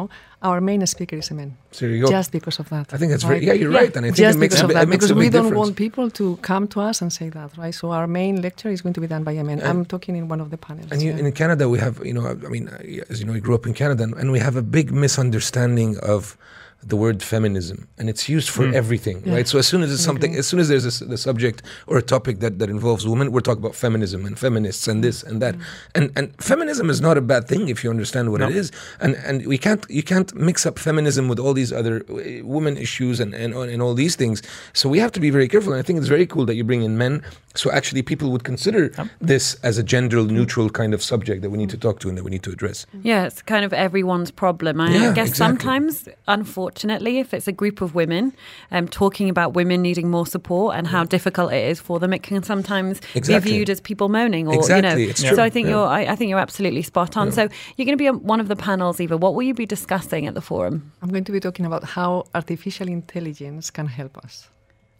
our 0.50 0.60
main 0.70 0.82
speaker 0.94 1.18
is 1.24 1.30
a 1.32 1.36
man. 1.40 1.50
So. 1.72 1.84
Just 2.16 2.30
because 2.38 2.58
of 2.62 2.68
that. 2.74 2.86
I 2.94 2.98
think 2.98 3.10
that's 3.12 3.26
right? 3.26 3.42
very 3.42 3.46
yeah. 3.48 3.56
You're 3.62 3.76
right, 3.82 3.94
and 3.98 4.04
I 4.06 4.10
think 4.10 4.26
Just 4.26 4.38
it 4.38 4.42
makes 4.44 4.56
because 4.56 4.64
a, 4.64 4.68
of 4.68 4.74
that, 4.76 4.84
it 4.84 4.90
makes 4.94 5.06
because 5.06 5.24
we 5.24 5.30
don't 5.30 5.50
difference. 5.50 5.64
want 5.64 5.76
people 5.86 6.08
to 6.20 6.26
come 6.50 6.66
to 6.74 6.78
us 6.90 6.98
and 7.04 7.10
say 7.20 7.28
that, 7.38 7.50
right? 7.62 7.76
So 7.82 7.86
our 7.98 8.08
main 8.08 8.36
lecture 8.48 8.72
is 8.76 8.80
going 8.84 8.96
to 8.98 9.02
be 9.06 9.10
done 9.14 9.24
by 9.30 9.34
a 9.42 9.44
man. 9.50 9.58
I'm 9.70 9.84
talking 9.94 10.16
in 10.22 10.26
one 10.34 10.42
of 10.46 10.50
the 10.54 10.60
panels. 10.68 10.92
And 10.92 11.02
you, 11.02 11.12
yeah. 11.12 11.24
in 11.24 11.32
Canada, 11.42 11.64
we 11.74 11.80
have, 11.86 11.96
you 12.10 12.16
know, 12.18 12.26
I 12.28 12.50
mean, 12.56 12.68
as 13.12 13.16
you 13.20 13.26
know, 13.28 13.36
we 13.40 13.44
grew 13.48 13.56
up 13.60 13.66
in 13.70 13.74
Canada, 13.82 14.02
and, 14.08 14.14
and 14.22 14.28
we 14.36 14.40
have 14.48 14.56
a 14.64 14.66
big 14.78 14.88
misunderstanding 15.06 15.92
of 16.14 16.38
the 16.82 16.96
word 16.96 17.22
feminism, 17.22 17.88
and 17.98 18.10
it's 18.10 18.30
used 18.30 18.50
for 18.50 18.66
mm. 18.66 18.74
everything, 18.74 19.22
Yeah. 19.26 19.36
right? 19.36 19.48
So 19.48 19.60
as 19.60 19.68
soon 19.68 19.82
as 19.84 19.92
it's 19.92 20.04
something, 20.04 20.32
agree. 20.32 20.40
as 20.40 20.48
soon 20.48 20.60
as 20.60 20.70
there's 20.70 21.02
a, 21.02 21.06
the 21.06 21.18
subject 21.18 21.62
or 21.88 21.98
a 21.98 22.02
topic 22.02 22.40
that, 22.40 22.60
that 22.60 22.70
involves 22.70 23.06
women, 23.06 23.32
we're 23.32 23.42
talking 23.42 23.62
about 23.64 23.76
feminism 23.76 24.26
and 24.26 24.40
feminists 24.40 24.88
and 24.88 25.04
this 25.04 25.22
and 25.24 25.42
that, 25.42 25.56
mm-hmm. 25.56 25.90
and 25.96 26.12
and 26.16 26.44
feminism 26.44 26.90
is 26.90 27.02
not 27.02 27.18
a 27.18 27.22
bad 27.22 27.48
thing 27.48 27.68
if 27.70 27.84
you 27.84 27.90
understand 27.90 28.32
what 28.32 28.40
No. 28.42 28.48
it 28.50 28.56
is, 28.56 28.72
and 29.02 29.16
and 29.28 29.46
we 29.46 29.58
can't 29.58 29.86
you 29.90 30.04
can't 30.04 30.34
mix 30.36 30.66
up 30.66 30.80
feminism 30.80 31.28
with 31.28 31.40
all 31.40 31.54
these 31.54 31.72
other 31.74 31.96
uh, 32.10 32.46
women 32.46 32.78
issues 32.78 33.20
and, 33.20 33.34
and 33.34 33.54
and 33.74 33.82
all 33.82 33.94
these 33.94 34.16
things. 34.16 34.42
So 34.74 34.88
we 34.90 35.00
have 35.00 35.12
to 35.12 35.20
be 35.20 35.30
very 35.32 35.48
careful, 35.48 35.74
and 35.74 35.80
I 35.80 35.84
think 35.86 36.00
it's 36.00 36.08
very 36.08 36.26
cool 36.26 36.46
that 36.46 36.56
you 36.56 36.64
bring 36.64 36.84
in 36.84 36.98
men, 36.98 37.22
so 37.56 37.72
actually 37.72 38.04
people 38.04 38.32
would 38.32 38.44
consider 38.44 38.92
this 39.20 39.56
as 39.64 39.78
a 39.78 39.84
gender 39.84 40.24
neutral 40.24 40.70
kind 40.70 40.94
of 40.94 41.02
subject 41.04 41.42
that 41.42 41.50
we 41.50 41.58
need 41.58 41.70
to 41.72 41.78
talk 41.78 42.00
to 42.00 42.10
and 42.10 42.18
that 42.18 42.24
we 42.24 42.32
need 42.32 42.44
to 42.44 42.52
address. 42.52 42.86
Yeah, 43.04 43.26
it's 43.28 43.42
kind 43.42 43.66
of 43.66 43.74
everyone's 43.74 44.32
problem. 44.32 44.80
I 44.80 44.90
Yeah, 44.92 45.14
guess 45.14 45.30
exactly. 45.30 45.36
sometimes, 45.46 46.10
unfortunately, 46.28 46.69
if 46.76 47.34
it's 47.34 47.48
a 47.48 47.52
group 47.52 47.82
of 47.82 47.96
women 47.96 48.34
um, 48.72 48.88
talking 48.88 49.30
about 49.30 49.54
women 49.54 49.82
needing 49.82 50.10
more 50.10 50.26
support 50.26 50.76
and 50.76 50.88
how 50.88 51.04
difficult 51.04 51.52
it 51.54 51.64
is 51.70 51.80
for 51.80 52.00
them, 52.00 52.14
it 52.14 52.24
can 52.24 52.44
sometimes 52.44 53.02
Exactly. 53.16 53.52
be 53.52 53.58
viewed 53.58 53.70
as 53.70 53.82
people 53.82 54.10
moaning, 54.10 54.48
or 54.48 54.56
Exactly, 54.56 55.02
you 55.02 55.08
know. 55.08 55.12
it's 55.12 55.22
So 55.22 55.44
I 55.44 55.50
think 55.50 55.66
yeah. 55.68 55.74
you're, 55.74 55.88
I, 55.88 56.02
I 56.14 56.16
think 56.16 56.30
you're 56.30 56.40
absolutely 56.40 56.82
spot 56.84 57.18
on. 57.18 57.32
So 57.32 57.44
you're 57.76 57.86
going 57.86 57.98
to 57.98 58.04
be 58.04 58.08
on 58.08 58.24
one 58.24 58.40
of 58.40 58.48
the 58.48 58.56
panels, 58.56 59.00
Eva. 59.00 59.18
What 59.18 59.34
will 59.36 59.44
you 59.44 59.54
be 59.54 59.66
discussing 59.66 60.28
at 60.28 60.34
the 60.34 60.42
forum? 60.42 60.92
I'm 61.02 61.10
going 61.10 61.24
to 61.26 61.32
be 61.32 61.40
talking 61.40 61.66
about 61.66 61.84
how 61.84 62.26
artificial 62.34 62.88
intelligence 62.88 63.70
can 63.72 63.88
help 63.88 64.18
us, 64.18 64.50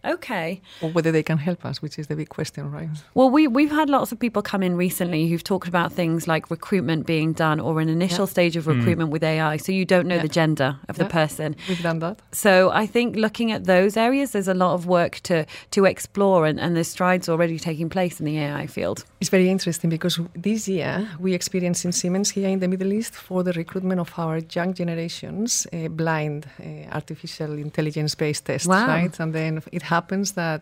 Okay. 0.06 0.62
or 0.82 0.90
whether 0.90 1.12
they 1.12 1.24
can 1.24 1.38
help 1.38 1.66
us, 1.66 1.82
which 1.82 2.00
is 2.00 2.08
the 2.08 2.16
big 2.16 2.30
question, 2.30 2.72
right? 2.72 2.90
Well, 3.14 3.30
we, 3.30 3.48
we've 3.48 3.72
had 3.72 3.90
lots 3.90 4.12
of 4.12 4.20
people 4.20 4.42
come 4.42 4.64
in 4.64 4.76
recently 4.78 5.28
who've 5.28 5.44
talked 5.44 5.68
about 5.68 5.92
things 5.92 6.28
like 6.28 6.50
recruitment 6.50 7.06
being 7.06 7.34
done 7.34 7.60
or 7.60 7.82
an 7.82 7.90
initial 7.90 8.26
Yeah. 8.26 8.32
stage 8.32 8.56
of 8.56 8.68
recruitment 8.68 9.10
with 9.12 9.24
AI. 9.24 9.58
So 9.58 9.72
you 9.72 9.86
don't 9.86 10.08
know 10.08 10.16
Yeah. 10.16 10.22
the 10.22 10.28
gender 10.30 10.78
of 10.88 10.98
the 10.98 11.06
person. 11.06 11.56
We've 11.68 11.82
done 11.84 12.00
that. 12.00 12.22
So 12.32 12.72
I 12.72 12.86
think 12.86 13.16
looking 13.16 13.52
at 13.52 13.66
those 13.66 13.98
areas, 13.98 14.32
there's 14.32 14.48
a 14.48 14.54
lot 14.54 14.74
of 14.74 14.86
work 14.86 15.20
to 15.24 15.46
to 15.72 15.86
explore, 15.86 16.46
and, 16.46 16.60
and 16.60 16.76
there's 16.76 16.88
strides 16.88 17.28
already 17.30 17.60
taking 17.60 17.90
place 17.90 18.20
in 18.20 18.26
the 18.26 18.38
AI 18.40 18.68
field. 18.68 19.04
It's 19.20 19.30
very 19.30 19.50
interesting 19.50 19.90
because 19.90 20.20
this 20.34 20.68
year 20.68 21.08
we 21.20 21.34
experienced 21.34 21.84
in 21.86 21.92
Siemens 21.92 22.30
here 22.32 22.48
in 22.50 22.60
the 22.60 22.68
Middle 22.68 22.94
East 22.94 23.14
for 23.16 23.44
the 23.44 23.52
recruitment 23.54 24.00
of 24.00 24.14
our 24.18 24.40
young 24.56 24.74
generations 24.74 25.68
a 25.74 25.88
blind 25.88 26.48
uh, 26.60 26.64
artificial 26.96 27.54
intelligence 27.54 28.16
based 28.16 28.46
tests, 28.46 28.68
Wow. 28.68 28.88
right? 28.88 29.20
And 29.20 29.34
then 29.34 29.62
it 29.72 29.82
happens 29.96 30.28
that 30.34 30.62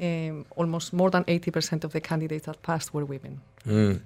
um, 0.00 0.46
almost 0.56 0.92
more 0.92 1.10
than 1.10 1.24
80% 1.24 1.84
of 1.84 1.92
the 1.92 2.00
candidates 2.00 2.46
that 2.46 2.62
passed 2.62 2.88
were 2.94 3.04
women. 3.04 3.40
Mm. 3.66 4.00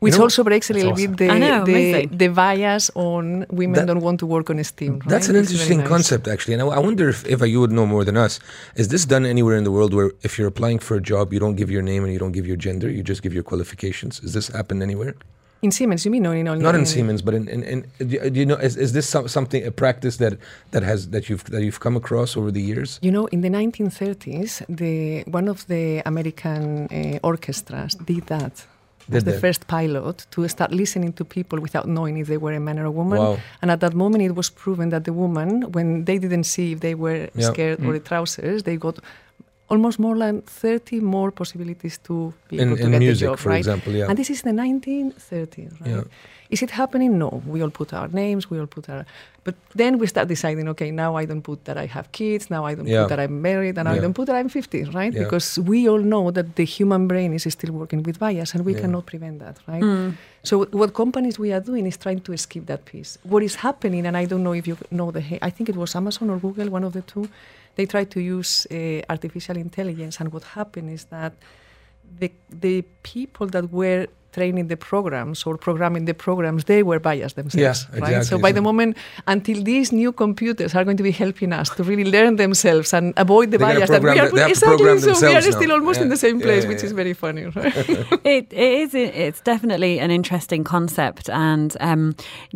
Which 0.00 0.16
know, 0.16 0.24
also 0.24 0.44
breaks 0.44 0.68
a 0.70 0.74
little 0.74 0.92
awesome. 0.92 1.12
bit 1.12 1.28
the, 1.28 1.38
know, 1.38 1.64
the, 1.64 2.06
the 2.22 2.28
bias 2.28 2.90
on 2.94 3.46
women 3.50 3.74
That- 3.74 3.86
don't 3.86 4.00
want 4.00 4.18
to 4.20 4.26
work 4.26 4.50
on 4.50 4.62
STEAM. 4.62 4.94
Right? 4.98 5.08
That's 5.08 5.28
an 5.28 5.36
It's 5.36 5.50
interesting 5.50 5.78
nice. 5.78 5.88
concept, 5.88 6.28
actually. 6.28 6.54
And 6.54 6.62
I, 6.62 6.66
I 6.66 6.78
wonder 6.78 7.08
if, 7.08 7.26
Eva, 7.26 7.48
you 7.48 7.60
would 7.60 7.72
know 7.72 7.86
more 7.86 8.04
than 8.04 8.16
us. 8.16 8.38
Is 8.74 8.88
this 8.88 9.04
done 9.06 9.24
anywhere 9.24 9.56
in 9.56 9.64
the 9.64 9.72
world 9.72 9.94
where 9.94 10.10
if 10.22 10.38
you're 10.38 10.48
applying 10.48 10.80
for 10.80 10.94
a 10.96 11.00
job, 11.00 11.32
you 11.32 11.40
don't 11.40 11.56
give 11.56 11.70
your 11.70 11.82
name 11.82 12.04
and 12.04 12.12
you 12.12 12.18
don't 12.18 12.32
give 12.32 12.46
your 12.46 12.56
gender, 12.66 12.90
you 12.90 13.02
just 13.02 13.22
give 13.22 13.32
your 13.32 13.42
qualifications? 13.42 14.20
Is 14.20 14.32
this 14.34 14.48
happen 14.48 14.82
anywhere? 14.82 15.14
In 15.66 15.72
Siemens, 15.72 16.04
you 16.04 16.12
mean? 16.14 16.22
No, 16.22 16.32
in, 16.32 16.44
Not 16.68 16.76
in 16.82 16.86
Siemens, 16.94 17.22
but 17.26 17.34
in, 17.34 17.44
in, 17.54 17.60
in 17.72 17.78
do 18.32 18.38
you 18.40 18.46
know, 18.50 18.58
is, 18.68 18.74
is 18.86 18.90
this 18.96 19.06
some, 19.14 19.26
something, 19.36 19.62
a 19.66 19.72
practice 19.84 20.16
that, 20.18 20.34
that 20.70 20.82
has, 20.90 21.00
that 21.14 21.24
you've, 21.28 21.44
that 21.54 21.62
you've 21.66 21.80
come 21.86 21.96
across 22.02 22.30
over 22.38 22.50
the 22.58 22.64
years? 22.70 22.90
You 23.06 23.12
know, 23.16 23.26
in 23.34 23.40
the 23.46 23.52
1930s, 23.60 24.50
the 24.82 25.24
one 25.38 25.48
of 25.54 25.58
the 25.66 26.02
American 26.12 26.62
uh, 26.86 27.30
orchestras 27.30 27.92
did 28.10 28.24
that. 28.26 28.54
Was 29.08 29.24
the 29.32 29.38
first 29.46 29.62
pilot 29.78 30.16
to 30.34 30.48
start 30.48 30.70
listening 30.72 31.12
to 31.18 31.24
people 31.24 31.58
without 31.66 31.86
knowing 31.96 32.14
if 32.22 32.26
they 32.26 32.40
were 32.44 32.54
a 32.60 32.62
man 32.68 32.78
or 32.82 32.86
a 32.86 32.90
woman. 33.00 33.18
Wow. 33.18 33.38
And 33.62 33.70
at 33.70 33.80
that 33.84 33.94
moment, 33.94 34.20
it 34.24 34.34
was 34.34 34.48
proven 34.50 34.86
that 34.90 35.04
the 35.04 35.12
woman, 35.24 35.48
when 35.76 35.88
they 36.08 36.18
didn't 36.24 36.46
see 36.54 36.66
if 36.74 36.80
they 36.86 36.94
were 37.04 37.20
Yeah. 37.34 37.52
scared 37.52 37.78
or 37.86 37.92
the 37.98 38.04
trousers, 38.10 38.58
they 38.68 38.76
got 38.86 38.96
almost 39.68 39.98
more 39.98 40.16
than 40.18 40.42
30 40.42 41.00
more 41.00 41.30
possibilities 41.32 41.98
to 41.98 42.32
be 42.48 42.58
In, 42.58 42.68
able 42.68 42.76
to 42.76 42.84
in 42.84 42.90
get 42.92 42.98
music, 43.00 43.26
the 43.26 43.32
job, 43.32 43.38
for 43.38 43.48
right? 43.50 43.58
example, 43.58 43.92
yeah. 43.92 44.08
And 44.08 44.16
this 44.18 44.30
is 44.30 44.42
the 44.42 44.50
1930s, 44.52 45.80
right? 45.80 45.90
Yeah. 45.90 46.02
Is 46.48 46.62
it 46.62 46.70
happening? 46.70 47.18
No. 47.18 47.42
We 47.46 47.60
all 47.62 47.70
put 47.70 47.92
our 47.92 48.06
names, 48.08 48.48
we 48.48 48.60
all 48.60 48.68
put 48.68 48.88
our. 48.88 49.04
But 49.42 49.56
then 49.74 49.98
we 49.98 50.06
start 50.06 50.28
deciding, 50.28 50.68
okay, 50.68 50.90
now 50.92 51.16
I 51.16 51.24
don't 51.24 51.42
put 51.42 51.64
that 51.64 51.76
I 51.76 51.86
have 51.86 52.10
kids, 52.12 52.50
now 52.50 52.64
I 52.64 52.74
don't 52.76 52.86
Yeah. 52.86 53.02
put 53.02 53.08
that 53.10 53.20
I'm 53.20 53.42
married, 53.42 53.76
and 53.78 53.86
now 53.88 53.94
I 53.94 53.98
don't 53.98 54.14
put 54.14 54.26
that 54.26 54.36
I'm 54.36 54.48
50, 54.48 54.84
right? 54.84 55.12
Yeah. 55.12 55.24
Because 55.24 55.58
we 55.58 55.88
all 55.88 55.98
know 55.98 56.30
that 56.30 56.54
the 56.54 56.64
human 56.64 57.08
brain 57.08 57.32
is 57.32 57.42
still 57.50 57.72
working 57.72 58.02
with 58.04 58.18
bias 58.20 58.54
and 58.54 58.64
we 58.64 58.72
Yeah. 58.74 58.80
cannot 58.82 59.06
prevent 59.06 59.40
that, 59.40 59.56
right? 59.66 59.82
Mm. 59.82 60.14
So 60.44 60.58
what- 60.58 60.72
what 60.80 60.94
companies 60.94 61.36
we 61.38 61.52
are 61.52 61.60
doing 61.70 61.84
is 61.86 61.96
trying 61.96 62.20
to 62.20 62.36
skip 62.36 62.66
that 62.66 62.84
piece. 62.84 63.18
What 63.24 63.42
is 63.42 63.56
happening, 63.56 64.06
and 64.06 64.16
I 64.16 64.24
don't 64.26 64.44
know 64.44 64.54
if 64.54 64.66
you 64.68 64.76
know 64.90 65.10
the, 65.10 65.20
he- 65.20 65.40
I 65.42 65.50
think 65.50 65.68
it 65.68 65.76
was 65.76 65.96
Amazon 65.96 66.30
or 66.30 66.38
Google, 66.38 66.68
one 66.70 66.84
of 66.84 66.92
the 66.92 67.02
two, 67.02 67.28
they 67.76 67.86
tried 67.86 68.10
to 68.10 68.20
use 68.20 68.66
uh, 68.70 69.02
artificial 69.08 69.56
intelligence, 69.56 70.20
and 70.20 70.32
what 70.32 70.42
happened 70.42 70.90
is 70.90 71.04
that 71.06 71.32
the 72.18 72.30
the 72.50 72.82
people 73.02 73.46
that 73.46 73.70
were 73.72 74.06
training 74.36 74.66
the 74.72 74.76
programs 74.90 75.38
or 75.46 75.52
programming 75.66 76.04
the 76.10 76.14
programs, 76.26 76.64
they 76.72 76.82
were 76.90 77.00
biased 77.10 77.36
themselves, 77.40 77.80
Yeah, 77.92 78.00
right? 78.00 78.12
So 78.12 78.16
exactly. 78.18 78.42
by 78.46 78.52
the 78.58 78.62
moment, 78.68 78.90
until 79.34 79.58
these 79.72 79.88
new 80.02 80.10
computers 80.24 80.74
are 80.76 80.84
going 80.88 80.98
to 81.02 81.06
be 81.10 81.14
helping 81.24 81.50
us 81.60 81.68
to 81.76 81.82
really 81.90 82.08
learn 82.16 82.36
themselves 82.36 82.88
and 82.92 83.06
avoid 83.16 83.46
the 83.50 83.58
bias 83.58 83.88
that 83.90 84.02
we 84.02 84.10
are 84.10 84.28
the- 84.28 84.34
they 84.36 84.42
have 84.42 84.50
exactly. 84.50 84.76
program 84.76 84.98
So 85.00 85.12
we 85.28 85.34
are 85.40 85.42
still 85.58 85.68
now. 85.68 85.74
almost 85.78 86.00
in 86.00 86.08
the 86.14 86.16
same 86.26 86.38
place, 86.46 86.62
yeah, 86.64 86.70
which 86.72 86.84
is 86.88 86.92
very 87.02 87.14
funny, 87.24 87.44
right? 87.56 87.74
It, 88.36 88.46
it 88.52 88.72
is. 88.82 88.94
It's 89.26 89.40
definitely 89.52 89.92
an 90.04 90.10
interesting 90.10 90.62
concept, 90.64 91.24
and 91.30 91.70
um, 91.90 92.02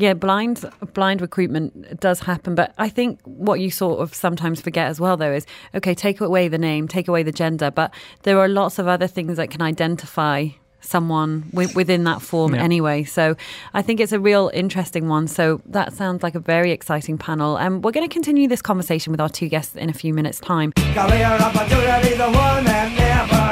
yeah, 0.05 0.15
blind 0.27 0.57
blind 0.99 1.19
recruitment 1.27 1.71
does 2.07 2.19
happen. 2.21 2.55
But 2.55 2.69
I 2.87 2.89
think 2.97 3.21
what 3.47 3.57
you 3.65 3.71
sort 3.71 3.99
of 4.05 4.09
sometimes 4.15 4.61
forget 4.61 4.87
as 4.93 4.99
well, 5.05 5.17
though, 5.17 5.35
is 5.39 5.45
okay, 5.79 5.95
take 5.95 6.21
away 6.21 6.49
the 6.49 6.59
name, 6.71 6.83
take 6.89 7.09
away 7.13 7.23
the 7.31 7.37
gender, 7.43 7.71
but 7.71 7.89
there 8.27 8.39
are 8.43 8.49
lots 8.49 8.79
of 8.81 8.87
other 8.95 9.09
things 9.17 9.37
that 9.37 9.49
can 9.55 9.63
identify 9.63 10.39
someone 10.81 11.43
wi- 11.53 11.73
within 11.75 12.05
that 12.05 12.23
form 12.23 12.55
Yeah. 12.55 12.63
anyway. 12.63 13.05
So 13.05 13.37
I 13.75 13.83
think 13.83 14.01
it's 14.01 14.13
a 14.13 14.21
real 14.21 14.51
interesting 14.55 15.09
one. 15.09 15.27
So 15.29 15.61
that 15.67 15.93
sounds 15.93 16.23
like 16.23 16.35
a 16.35 16.41
very 16.41 16.71
exciting 16.73 17.19
panel, 17.19 17.57
and 17.57 17.83
we're 17.85 17.93
going 17.93 18.09
to 18.09 18.13
continue 18.13 18.49
this 18.49 18.63
conversation 18.63 19.11
with 19.13 19.21
our 19.21 19.29
two 19.29 19.49
guests 19.49 19.77
in 19.77 19.89
a 19.91 19.93
few 19.95 20.15
minutes' 20.15 20.41
time. 20.41 20.73
Career 20.73 21.27
opportunity, 21.41 22.15
the 22.17 22.31
one 22.31 22.65
that 22.65 22.93
never. 22.99 23.51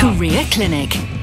Career 0.00 0.44
Clinic. 0.50 1.19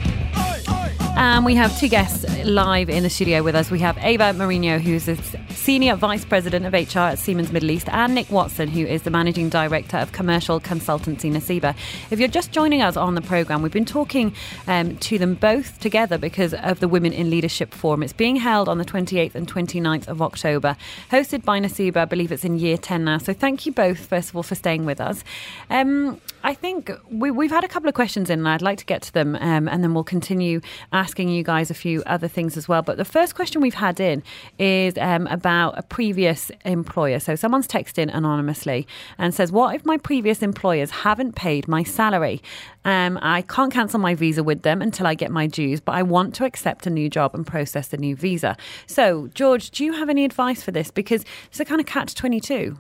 And 1.20 1.46
we 1.46 1.56
have 1.56 1.76
two 1.80 1.88
guests 1.88 2.24
live 2.46 2.92
in 2.92 3.02
the 3.02 3.10
studio 3.10 3.42
with 3.42 3.56
us. 3.56 3.72
We 3.72 3.80
have 3.80 3.98
Eva 3.98 4.34
Mouriño, 4.36 4.80
who's 4.80 5.06
the 5.06 5.16
Senior 5.50 5.96
Vice 5.96 6.24
President 6.24 6.64
of 6.68 6.74
HR 6.74 7.00
at 7.00 7.18
Siemens 7.18 7.52
Middle 7.52 7.72
East, 7.72 7.90
and 7.90 8.14
Nick 8.14 8.30
Watson, 8.30 8.68
who 8.68 8.86
is 8.86 9.02
the 9.02 9.10
Managing 9.10 9.50
Director 9.50 9.98
of 9.98 10.12
Commercial 10.12 10.62
Consultancy 10.62 11.32
Naseba. 11.32 11.76
If 12.12 12.20
you're 12.20 12.28
just 12.28 12.52
joining 12.52 12.84
us 12.84 12.96
on 12.96 13.16
the 13.16 13.22
programme, 13.22 13.64
we've 13.64 13.72
been 13.72 13.84
talking 13.84 14.32
um, 14.68 14.96
to 14.98 15.18
them 15.18 15.34
both 15.34 15.80
together 15.80 16.20
because 16.20 16.54
of 16.54 16.82
the 16.82 16.88
Women 16.88 17.14
in 17.14 17.32
Leadership 17.32 17.74
Forum. 17.74 18.04
It's 18.04 18.14
being 18.14 18.36
held 18.36 18.70
on 18.70 18.78
the 18.78 18.86
28th 18.86 19.34
and 19.34 19.52
29th 19.52 20.08
of 20.08 20.22
October, 20.22 20.78
hosted 21.10 21.44
by 21.44 21.60
Naseba. 21.60 21.98
I 21.98 22.06
believe 22.06 22.32
it's 22.32 22.46
in 22.46 22.60
year 22.60 22.78
10 22.78 23.04
now. 23.04 23.18
So 23.18 23.34
thank 23.34 23.66
you 23.66 23.72
both, 23.72 24.06
first 24.06 24.30
of 24.30 24.36
all, 24.36 24.44
for 24.44 24.54
staying 24.54 24.86
with 24.86 25.02
us. 25.02 25.24
Um, 25.72 26.22
I 26.44 26.54
think 26.54 26.92
we, 27.10 27.30
we've 27.32 27.52
had 27.52 27.64
a 27.64 27.68
couple 27.68 27.90
of 27.90 27.96
questions 27.96 28.30
in, 28.30 28.40
and 28.40 28.48
I'd 28.48 28.62
like 28.62 28.78
to 28.78 28.86
get 28.86 29.02
to 29.04 29.14
them, 29.14 29.36
um, 29.36 29.68
and 29.68 29.84
then 29.84 29.94
we'll 29.94 30.04
continue 30.04 30.62
asking 30.94 31.30
you 31.30 31.44
guys 31.44 31.70
a 31.70 31.74
few 31.74 32.04
other 32.06 32.28
things 32.28 32.56
as 32.56 32.68
well. 32.68 32.82
But 32.82 32.98
the 32.98 33.06
first 33.06 33.36
question 33.36 33.62
we've 33.62 33.74
had 33.74 34.00
in 34.00 34.24
is 34.58 34.98
um, 34.98 35.28
about 35.28 35.78
a 35.78 35.82
previous 35.82 36.50
employer. 36.64 37.20
So 37.20 37.36
someone's 37.36 37.68
texted 37.68 37.98
in 37.98 38.10
anonymously 38.10 38.88
and 39.18 39.34
says, 39.34 39.52
"What 39.52 39.76
if 39.76 39.86
my 39.86 39.98
previous 39.98 40.42
employers 40.42 40.92
haven't 40.92 41.36
paid 41.36 41.68
my 41.68 41.84
salary? 41.84 42.42
Um, 42.86 43.20
I 43.22 43.42
can't 43.42 43.74
cancel 43.74 44.00
my 44.00 44.16
visa 44.16 44.44
with 44.44 44.62
them 44.62 44.82
until 44.82 45.08
I 45.08 45.16
get 45.16 45.32
my 45.32 45.48
dues, 45.48 45.82
but 45.82 45.96
I 45.96 46.04
want 46.04 46.34
to 46.36 46.46
accept 46.46 46.88
a 46.88 46.90
new 46.90 47.10
job 47.10 47.36
and 47.36 47.46
process 47.46 47.90
the 47.90 47.98
new 47.98 48.16
visa." 48.16 48.56
So, 48.86 49.28
George, 49.34 49.72
do 49.72 49.84
you 49.84 49.94
have 49.94 50.08
any 50.08 50.24
advice 50.24 50.64
for 50.64 50.72
this? 50.72 50.92
Because 50.92 51.26
it's 51.48 51.60
a 51.60 51.66
kind 51.66 51.82
of 51.82 51.88
catch 51.88 52.16
twenty 52.16 52.40
two. 52.40 52.78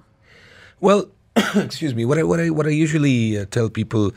Well, 0.80 1.10
excuse 1.56 1.94
me. 1.94 2.06
What 2.06 2.18
I 2.18 2.24
what 2.24 2.40
I 2.40 2.50
what 2.50 2.66
I 2.66 2.72
usually 2.72 3.38
uh, 3.38 3.46
tell 3.46 3.70
people 3.70 4.12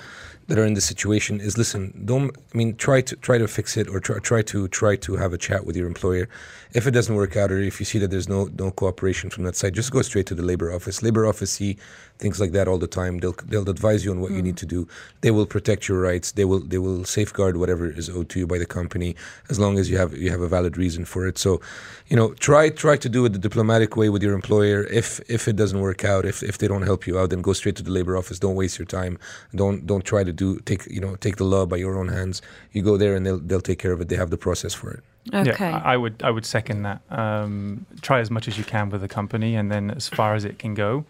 that 0.47 0.59
are 0.59 0.65
in 0.65 0.75
this 0.75 0.85
situation 0.85 1.41
is 1.41 1.59
listen. 1.59 2.03
Don't. 2.05 2.37
I 2.55 2.57
mean, 2.57 2.77
try 2.77 3.01
to 3.03 3.17
try 3.17 3.39
to 3.39 3.47
fix 3.47 3.77
it 3.77 3.89
or 3.89 4.01
try 4.01 4.19
try 4.19 4.43
to 4.43 4.69
try 4.69 4.97
to 4.97 5.17
have 5.17 5.33
a 5.33 5.39
chat 5.39 5.67
with 5.67 5.77
your 5.77 5.87
employer. 5.87 6.29
If 6.73 6.87
it 6.87 6.93
doesn't 6.93 7.15
work 7.15 7.37
out, 7.37 7.53
or 7.53 7.59
if 7.59 7.79
you 7.81 7.87
see 7.87 7.99
that 7.99 8.11
there's 8.11 8.29
no 8.29 8.49
no 8.59 8.71
cooperation 8.71 9.29
from 9.31 9.45
that 9.45 9.57
side, 9.57 9.75
just 9.75 9.91
go 9.91 10.03
straight 10.03 10.27
to 10.27 10.35
the 10.35 10.43
labor 10.43 10.73
office. 10.73 11.03
Labor 11.03 11.27
office 11.27 11.51
see 11.53 11.77
things 12.21 12.39
like 12.41 12.53
that 12.53 12.69
all 12.69 12.79
the 12.79 12.87
time. 12.87 13.19
They'll 13.19 13.39
they'll 13.51 13.69
advise 13.69 14.05
you 14.05 14.11
on 14.11 14.21
what 14.21 14.33
you 14.33 14.43
need 14.43 14.59
to 14.59 14.67
do. 14.67 14.87
They 15.23 15.31
will 15.31 15.47
protect 15.47 15.89
your 15.89 16.01
rights. 16.01 16.33
They 16.33 16.45
will 16.45 16.61
they 16.61 16.79
will 16.79 17.05
safeguard 17.05 17.57
whatever 17.57 17.91
is 17.91 18.09
owed 18.11 18.29
to 18.31 18.39
you 18.39 18.47
by 18.47 18.59
the 18.59 18.67
company 18.67 19.17
as 19.49 19.59
long 19.59 19.79
as 19.79 19.91
you 19.91 19.97
have 19.97 20.17
you 20.17 20.31
have 20.31 20.41
a 20.41 20.49
valid 20.49 20.77
reason 20.77 21.05
for 21.05 21.27
it. 21.27 21.39
So, 21.39 21.61
you 22.09 22.17
know, 22.17 22.35
try 22.35 22.69
try 22.69 22.97
to 22.97 23.09
do 23.09 23.25
it 23.25 23.33
the 23.33 23.39
diplomatic 23.39 23.97
way 23.97 24.09
with 24.09 24.23
your 24.23 24.35
employer. 24.35 24.85
If 24.85 25.21
if 25.29 25.49
it 25.49 25.57
doesn't 25.57 25.81
work 25.81 26.05
out, 26.05 26.25
if 26.25 26.43
if 26.43 26.59
they 26.59 26.69
don't 26.69 26.83
help 26.83 27.07
you 27.07 27.19
out, 27.19 27.31
then 27.31 27.41
go 27.41 27.53
straight 27.53 27.77
to 27.77 27.83
the 27.83 27.91
labor 27.91 28.17
office. 28.17 28.39
Don't 28.39 28.55
waste 28.63 28.79
your 28.79 28.87
time. 28.87 29.19
Don't 29.55 29.87
don't 29.87 30.05
try 30.05 30.23
to 30.23 30.33
do 30.33 30.59
take 30.61 30.87
you 30.87 31.01
know 31.01 31.17
take 31.17 31.37
the 31.37 31.45
law 31.45 31.65
by 31.67 31.77
your 31.77 31.99
own 31.99 32.09
hands. 32.09 32.43
You 32.73 32.83
go 32.83 32.97
there 32.97 33.15
and 33.17 33.25
they'll 33.25 33.39
they'll 33.39 33.61
take 33.71 33.79
care 33.79 33.93
of 33.93 34.01
it. 34.01 34.09
They 34.09 34.17
have 34.17 34.31
the 34.31 34.39
process 34.39 34.75
for 34.75 34.91
it. 34.91 35.03
Okay. 35.35 35.71
Yeah, 35.71 35.83
I 35.85 35.95
I 35.95 35.97
would 35.97 36.23
I 36.23 36.31
would 36.31 36.47
second 36.47 36.83
that. 36.83 37.01
Um, 37.11 37.87
try 38.01 38.21
as 38.21 38.31
much 38.31 38.49
as 38.49 38.57
you 38.59 38.65
can 38.65 38.91
with 38.91 39.01
the 39.01 39.09
company, 39.09 39.55
and 39.55 39.71
then 39.71 39.91
as 39.91 40.09
far 40.09 40.35
as 40.35 40.45
it 40.45 40.59
can 40.59 40.75
go, 40.75 41.05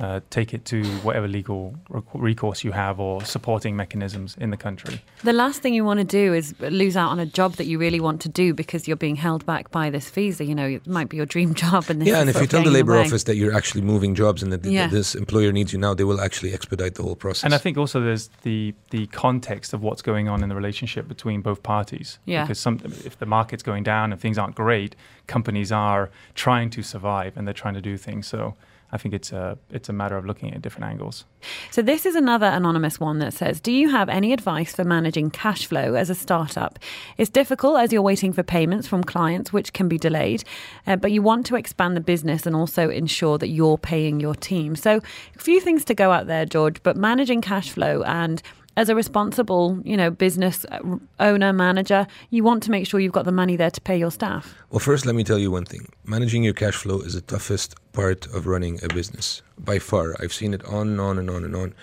uh, 0.00 0.20
take 0.30 0.52
it 0.52 0.64
to 0.64 0.82
whatever 1.04 1.28
legal 1.28 1.74
recourse 2.14 2.64
you 2.64 2.72
have 2.72 2.98
or 2.98 3.22
supporting 3.24 3.76
mechanisms 3.76 4.36
in 4.40 4.50
the 4.50 4.56
country. 4.56 5.00
The 5.22 5.32
last 5.32 5.62
thing 5.62 5.74
you 5.74 5.84
want 5.84 5.98
to 6.00 6.04
do 6.04 6.34
is 6.34 6.54
lose 6.60 6.96
out 6.96 7.10
on 7.10 7.20
a 7.20 7.26
job 7.26 7.54
that 7.54 7.66
you 7.66 7.78
really 7.78 8.00
want 8.00 8.20
to 8.22 8.28
do 8.28 8.52
because 8.52 8.88
you're 8.88 8.96
being 8.96 9.16
held 9.16 9.46
back 9.46 9.70
by 9.70 9.90
this 9.90 10.10
visa. 10.10 10.44
You 10.44 10.54
know, 10.54 10.66
it 10.66 10.86
might 10.86 11.08
be 11.08 11.16
your 11.18 11.26
dream 11.26 11.54
job, 11.64 11.84
and 11.88 12.00
this 12.00 12.08
Yeah, 12.08 12.20
and 12.20 12.28
if 12.30 12.40
you 12.40 12.46
tell 12.46 12.64
the 12.64 12.70
labor 12.70 12.92
way. 12.94 13.02
office 13.04 13.24
that 13.24 13.36
you're 13.36 13.54
actually 13.54 13.82
moving 13.82 14.14
jobs 14.14 14.42
and 14.42 14.52
that 14.52 14.62
th- 14.62 14.74
Yeah. 14.74 14.88
this 14.88 15.14
employer 15.14 15.52
needs 15.52 15.72
you 15.72 15.78
now, 15.78 15.94
they 15.94 16.04
will 16.04 16.20
actually 16.20 16.52
expedite 16.52 16.94
the 16.96 17.02
whole 17.02 17.16
process. 17.16 17.44
And 17.44 17.54
I 17.54 17.58
think 17.58 17.76
also 17.78 18.00
there's 18.00 18.28
the 18.42 18.74
the 18.90 19.06
context 19.08 19.72
of 19.72 19.82
what's 19.82 20.02
going 20.02 20.28
on 20.28 20.42
in 20.42 20.48
the 20.48 20.56
relationship 20.56 21.06
between 21.06 21.42
both 21.42 21.62
parties. 21.62 22.18
Yeah. 22.24 22.42
Because 22.42 22.58
some, 22.58 22.80
if 23.04 23.18
the 23.18 23.26
market's 23.26 23.62
going 23.62 23.84
down 23.84 24.10
and 24.12 24.20
things 24.20 24.36
aren't 24.38 24.54
great, 24.56 24.96
companies 25.26 25.70
are 25.70 26.10
trying 26.34 26.70
to 26.70 26.82
survive 26.82 27.36
and 27.36 27.46
they're 27.46 27.54
trying 27.54 27.74
to 27.74 27.80
do 27.80 27.96
things. 27.96 28.26
So 28.26 28.54
I 28.92 28.98
think 28.98 29.14
it's 29.14 29.32
a 29.32 29.58
it's 29.70 29.88
a 29.88 29.92
matter 29.92 30.16
of 30.18 30.26
looking 30.26 30.52
at 30.52 30.60
different 30.60 30.84
angles. 30.84 31.24
So 31.70 31.80
this 31.80 32.04
is 32.04 32.14
another 32.14 32.46
anonymous 32.46 33.00
one 33.00 33.18
that 33.20 33.32
says, 33.32 33.60
"Do 33.60 33.72
you 33.72 33.90
have 33.90 34.10
any 34.10 34.32
advice 34.34 34.74
for 34.74 34.84
managing 34.84 35.30
cash 35.30 35.66
flow 35.66 35.94
as 35.94 36.10
a 36.10 36.14
startup? 36.14 36.78
It's 37.16 37.30
difficult 37.30 37.78
as 37.78 37.90
you're 37.92 38.02
waiting 38.02 38.34
for 38.34 38.42
payments 38.42 38.86
from 38.86 39.02
clients, 39.02 39.52
which 39.52 39.72
can 39.72 39.88
be 39.88 39.96
delayed, 39.96 40.44
uh, 40.86 40.96
but 40.96 41.10
you 41.10 41.22
want 41.22 41.46
to 41.46 41.56
expand 41.56 41.96
the 41.96 42.00
business 42.00 42.46
and 42.46 42.54
also 42.54 42.90
ensure 42.90 43.38
that 43.38 43.48
you're 43.48 43.78
paying 43.78 44.20
your 44.20 44.34
team. 44.34 44.76
So 44.76 45.00
a 45.36 45.38
few 45.38 45.60
things 45.60 45.84
to 45.86 45.94
go 45.94 46.10
out 46.10 46.26
there, 46.26 46.44
George, 46.44 46.82
but 46.82 46.96
managing 46.96 47.40
cash 47.40 47.70
flow 47.70 48.02
and 48.02 48.42
as 48.76 48.88
a 48.88 48.94
responsible, 48.94 49.78
you 49.84 49.96
know, 49.96 50.10
business 50.10 50.64
uh, 50.70 50.80
owner, 51.20 51.52
manager, 51.52 52.06
you 52.30 52.42
want 52.42 52.62
to 52.64 52.70
make 52.70 52.86
sure 52.86 53.00
you've 53.00 53.12
got 53.12 53.24
the 53.24 53.32
money 53.32 53.56
there 53.56 53.70
to 53.70 53.80
pay 53.80 53.96
your 53.98 54.10
staff. 54.10 54.54
Well, 54.70 54.80
first, 54.80 55.04
let 55.06 55.14
me 55.14 55.24
tell 55.24 55.38
you 55.38 55.50
one 55.50 55.64
thing. 55.64 55.88
Managing 56.04 56.42
your 56.42 56.54
cash 56.54 56.74
flow 56.76 57.00
is 57.00 57.14
the 57.14 57.20
toughest 57.20 57.74
part 57.92 58.26
of 58.34 58.46
running 58.46 58.78
a 58.82 58.88
business 58.88 59.42
by 59.58 59.78
far. 59.78 60.16
I've 60.20 60.32
seen 60.32 60.54
it 60.54 60.64
on 60.64 60.88
and 60.88 61.00
on 61.00 61.18
and 61.18 61.28
on 61.28 61.44
and 61.44 61.54
on. 61.54 61.74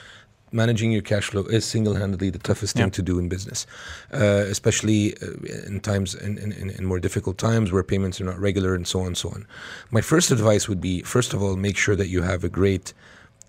Managing 0.51 0.91
your 0.91 1.03
cash 1.03 1.25
flow 1.25 1.43
is 1.43 1.63
single-handedly 1.63 2.31
the 2.31 2.39
toughest 2.39 2.74
thing 2.75 2.86
Yeah. 2.88 2.89
to 2.89 3.01
do 3.03 3.19
in 3.19 3.29
business, 3.29 3.67
uh, 4.12 4.17
especially 4.50 5.15
uh, 5.22 5.67
in 5.67 5.79
times 5.79 6.15
in, 6.15 6.39
in, 6.39 6.72
in 6.72 6.86
more 6.86 7.00
difficult 7.00 7.38
times 7.38 7.72
where 7.72 7.84
payments 7.84 8.19
are 8.19 8.24
not 8.24 8.39
regular 8.39 8.74
and 8.74 8.88
so 8.88 9.01
on 9.01 9.08
and 9.08 9.17
so 9.17 9.29
on. 9.29 9.46
My 9.91 10.01
first 10.01 10.31
advice 10.31 10.67
would 10.67 10.81
be, 10.81 11.03
first 11.03 11.36
of 11.36 11.43
all, 11.43 11.55
make 11.55 11.77
sure 11.77 11.96
that 11.96 12.08
you 12.08 12.24
have 12.24 12.43
a 12.43 12.50
great 12.50 12.93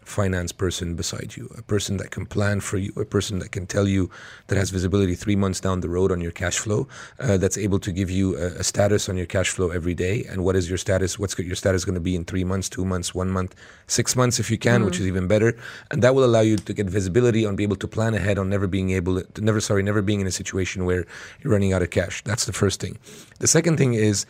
finance 0.03 0.53
person 0.53 0.95
beside 0.95 1.37
you, 1.37 1.53
a 1.57 1.63
person 1.63 1.97
that 1.99 2.11
can 2.11 2.27
plan 2.27 2.61
for 2.61 2.79
you, 2.79 2.93
a 2.97 3.05
person 3.05 3.39
that 3.39 3.53
can 3.53 3.67
tell 3.67 3.87
you 3.87 4.11
that 4.49 4.57
has 4.57 4.71
visibility 4.71 5.15
three 5.15 5.37
months 5.37 5.61
down 5.61 5.81
the 5.81 5.89
road 5.89 6.11
on 6.11 6.21
your 6.21 6.33
cash 6.33 6.59
flow, 6.59 6.89
uh, 7.19 7.37
that's 7.37 7.57
able 7.57 7.79
to 7.79 7.93
give 7.93 8.11
you 8.11 8.37
a, 8.37 8.47
a, 8.59 8.65
status 8.65 9.09
on 9.09 9.17
your 9.17 9.27
cash 9.27 9.51
flow 9.51 9.71
every 9.71 9.95
day. 9.95 10.25
And 10.25 10.45
what 10.45 10.57
is 10.57 10.69
your 10.69 10.79
status? 10.79 11.19
What's 11.19 11.39
your 11.39 11.55
status 11.55 11.85
going 11.85 11.95
to 11.95 12.01
be 12.01 12.17
in 12.17 12.25
three 12.25 12.45
months, 12.45 12.69
two 12.69 12.85
months, 12.85 13.15
one 13.15 13.31
month, 13.31 13.55
six 13.87 14.17
months 14.17 14.41
if 14.41 14.51
you 14.51 14.59
can, 14.59 14.83
mm. 14.83 14.87
which 14.87 14.99
is 14.99 15.07
even 15.07 15.29
better. 15.29 15.57
And 15.91 16.03
that 16.03 16.15
will 16.15 16.25
allow 16.25 16.41
you 16.41 16.57
to 16.57 16.73
get 16.73 16.87
visibility 16.87 17.47
on 17.47 17.57
be 17.57 17.63
able 17.63 17.77
to 17.77 17.89
plan 17.89 18.15
ahead 18.15 18.39
on 18.39 18.49
never 18.49 18.67
being 18.67 18.91
able 18.91 19.23
to 19.23 19.41
never 19.41 19.61
sorry 19.61 19.83
never 19.83 20.03
being 20.03 20.21
in 20.21 20.27
a 20.27 20.31
situation 20.31 20.85
where 20.85 21.05
you're 21.41 21.53
running 21.53 21.73
out 21.73 21.83
of 21.83 21.91
cash. 21.91 22.23
That's 22.25 22.47
the 22.47 22.53
first 22.53 22.81
thing. 22.81 22.99
The 23.39 23.47
second 23.47 23.77
thing 23.77 23.95
is 23.95 24.27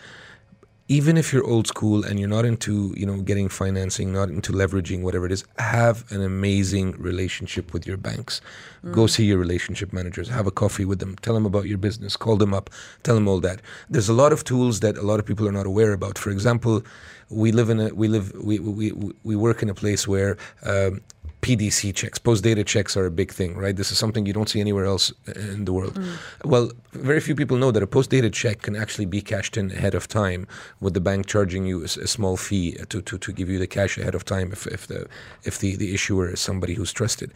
even 0.91 1.17
if 1.17 1.33
you're 1.33 1.47
old 1.47 1.69
school 1.69 2.05
and 2.05 2.19
you're 2.19 2.29
not 2.29 2.45
into 2.45 2.93
you 2.97 3.07
know 3.07 3.23
getting 3.23 3.49
financing 3.49 4.13
not 4.13 4.29
into 4.29 4.53
leveraging 4.53 5.03
whatever 5.03 5.25
it 5.25 5.31
is 5.31 5.45
have 5.59 6.05
an 6.11 6.21
amazing 6.21 6.91
relationship 6.99 7.73
with 7.73 7.87
your 7.87 7.97
banks. 7.97 8.41
Mm. 8.85 8.93
go 8.93 9.07
see 9.07 9.25
your 9.25 9.39
relationship 9.39 9.93
managers. 9.93 10.29
Have 10.29 10.49
a 10.49 10.51
coffee 10.51 10.85
with 10.85 10.99
them. 10.99 11.15
Tell 11.23 11.35
them 11.35 11.47
about 11.47 11.67
your 11.67 11.79
business. 11.79 12.17
Call 12.17 12.37
them 12.37 12.53
up. 12.53 12.71
Tell 13.05 13.15
them 13.15 13.29
all 13.29 13.41
that. 13.41 13.61
There's 13.89 14.09
a 14.09 14.15
lot 14.23 14.33
of 14.33 14.43
tools 14.43 14.81
that 14.81 14.97
a 14.99 15.03
lot 15.03 15.21
of 15.21 15.27
people 15.27 15.47
are 15.47 15.53
not 15.61 15.67
aware 15.67 15.93
about. 15.93 16.19
For 16.19 16.31
example 16.31 16.83
we 17.31 17.53
live 17.53 17.71
in 17.71 17.79
a 17.79 17.89
we 17.95 18.09
live 18.09 18.33
we 18.35 18.59
we, 18.59 18.93
we 19.23 19.37
work 19.37 19.63
in 19.63 19.71
a 19.71 19.75
place 19.75 20.09
where 20.09 20.37
um, 20.65 21.01
PDC 21.43 21.95
checks, 21.95 22.19
post 22.19 22.45
dated 22.45 22.67
checks 22.67 22.97
are 22.97 23.07
a 23.07 23.11
big 23.11 23.33
thing, 23.33 23.57
right? 23.57 23.75
This 23.75 23.91
is 23.91 23.99
something 23.99 24.27
you 24.27 24.33
don't 24.33 24.49
see 24.49 24.61
anywhere 24.61 24.85
else 24.85 25.13
in 25.35 25.65
the 25.65 25.73
world. 25.73 25.95
Mm. 25.95 26.17
Well, 26.45 26.71
very 26.93 27.21
few 27.21 27.35
people 27.35 27.57
know 27.57 27.71
that 27.71 27.83
a 27.83 27.87
post 27.87 28.11
dated 28.11 28.35
check 28.35 28.63
can 28.63 28.77
actually 28.77 29.07
be 29.07 29.23
cashed 29.23 29.57
in 29.57 29.71
ahead 29.71 29.95
of 29.95 30.07
time, 30.07 30.47
with 30.81 30.95
the 30.95 31.01
bank 31.01 31.27
charging 31.27 31.67
you 31.67 31.81
a, 31.81 31.85
a, 31.85 32.07
small 32.07 32.37
fee 32.37 32.73
to, 32.91 33.01
to, 33.01 33.17
to 33.17 33.33
give 33.33 33.49
you 33.49 33.59
the 33.59 33.67
cash 33.67 33.97
ahead 33.97 34.15
of 34.15 34.25
time 34.25 34.53
if, 34.53 34.67
if 34.67 34.87
the 34.87 35.07
if 35.45 35.59
the, 35.59 35.77
the 35.77 35.95
issuer 35.95 36.31
is 36.31 36.41
somebody 36.41 36.75
who's 36.75 36.93
trusted 36.93 37.33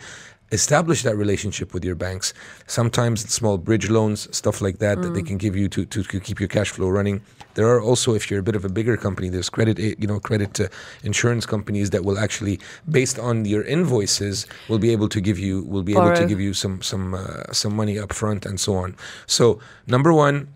establish 0.52 1.02
that 1.02 1.16
relationship 1.16 1.74
with 1.74 1.84
your 1.84 1.94
banks. 1.94 2.32
Sometimes 2.66 3.28
small 3.32 3.58
bridge 3.58 3.90
loans, 3.90 4.34
stuff 4.36 4.60
like 4.60 4.78
that, 4.78 4.98
mm. 4.98 5.02
that 5.02 5.14
they 5.14 5.22
mm. 5.22 5.26
can 5.26 5.38
give 5.38 5.56
you 5.56 5.68
to, 5.68 5.84
to, 5.86 6.02
to, 6.02 6.20
keep 6.20 6.38
your 6.38 6.48
cash 6.48 6.70
flow 6.70 6.88
running. 6.88 7.20
There 7.54 7.68
are 7.68 7.80
also, 7.80 8.14
if 8.14 8.30
you're 8.30 8.40
a 8.40 8.42
bit 8.42 8.56
of 8.56 8.64
a 8.64 8.68
bigger 8.68 8.96
company, 8.96 9.28
there's 9.28 9.48
credit, 9.48 9.78
eh, 9.78 9.94
you 9.98 10.06
know, 10.06 10.20
credit 10.20 10.60
uh, 10.60 10.68
insurance 11.02 11.46
companies 11.46 11.90
that 11.90 12.04
will 12.04 12.18
actually, 12.18 12.60
based 12.88 13.18
on 13.18 13.44
your 13.44 13.62
invoices, 13.62 14.46
will 14.68 14.78
be 14.78 14.90
able 14.90 15.08
to 15.08 15.20
give 15.20 15.38
you, 15.38 15.64
will 15.64 15.82
be 15.82 15.94
Borrow. 15.94 16.12
able 16.12 16.20
to 16.22 16.26
give 16.26 16.40
you 16.40 16.54
some 16.54 16.82
some 16.82 17.14
uh, 17.14 17.52
some 17.52 17.74
money 17.74 17.98
up 17.98 18.12
front 18.12 18.46
and 18.46 18.58
so 18.58 18.74
on. 18.74 18.96
So 19.26 19.60
number 19.86 20.12
one, 20.12 20.48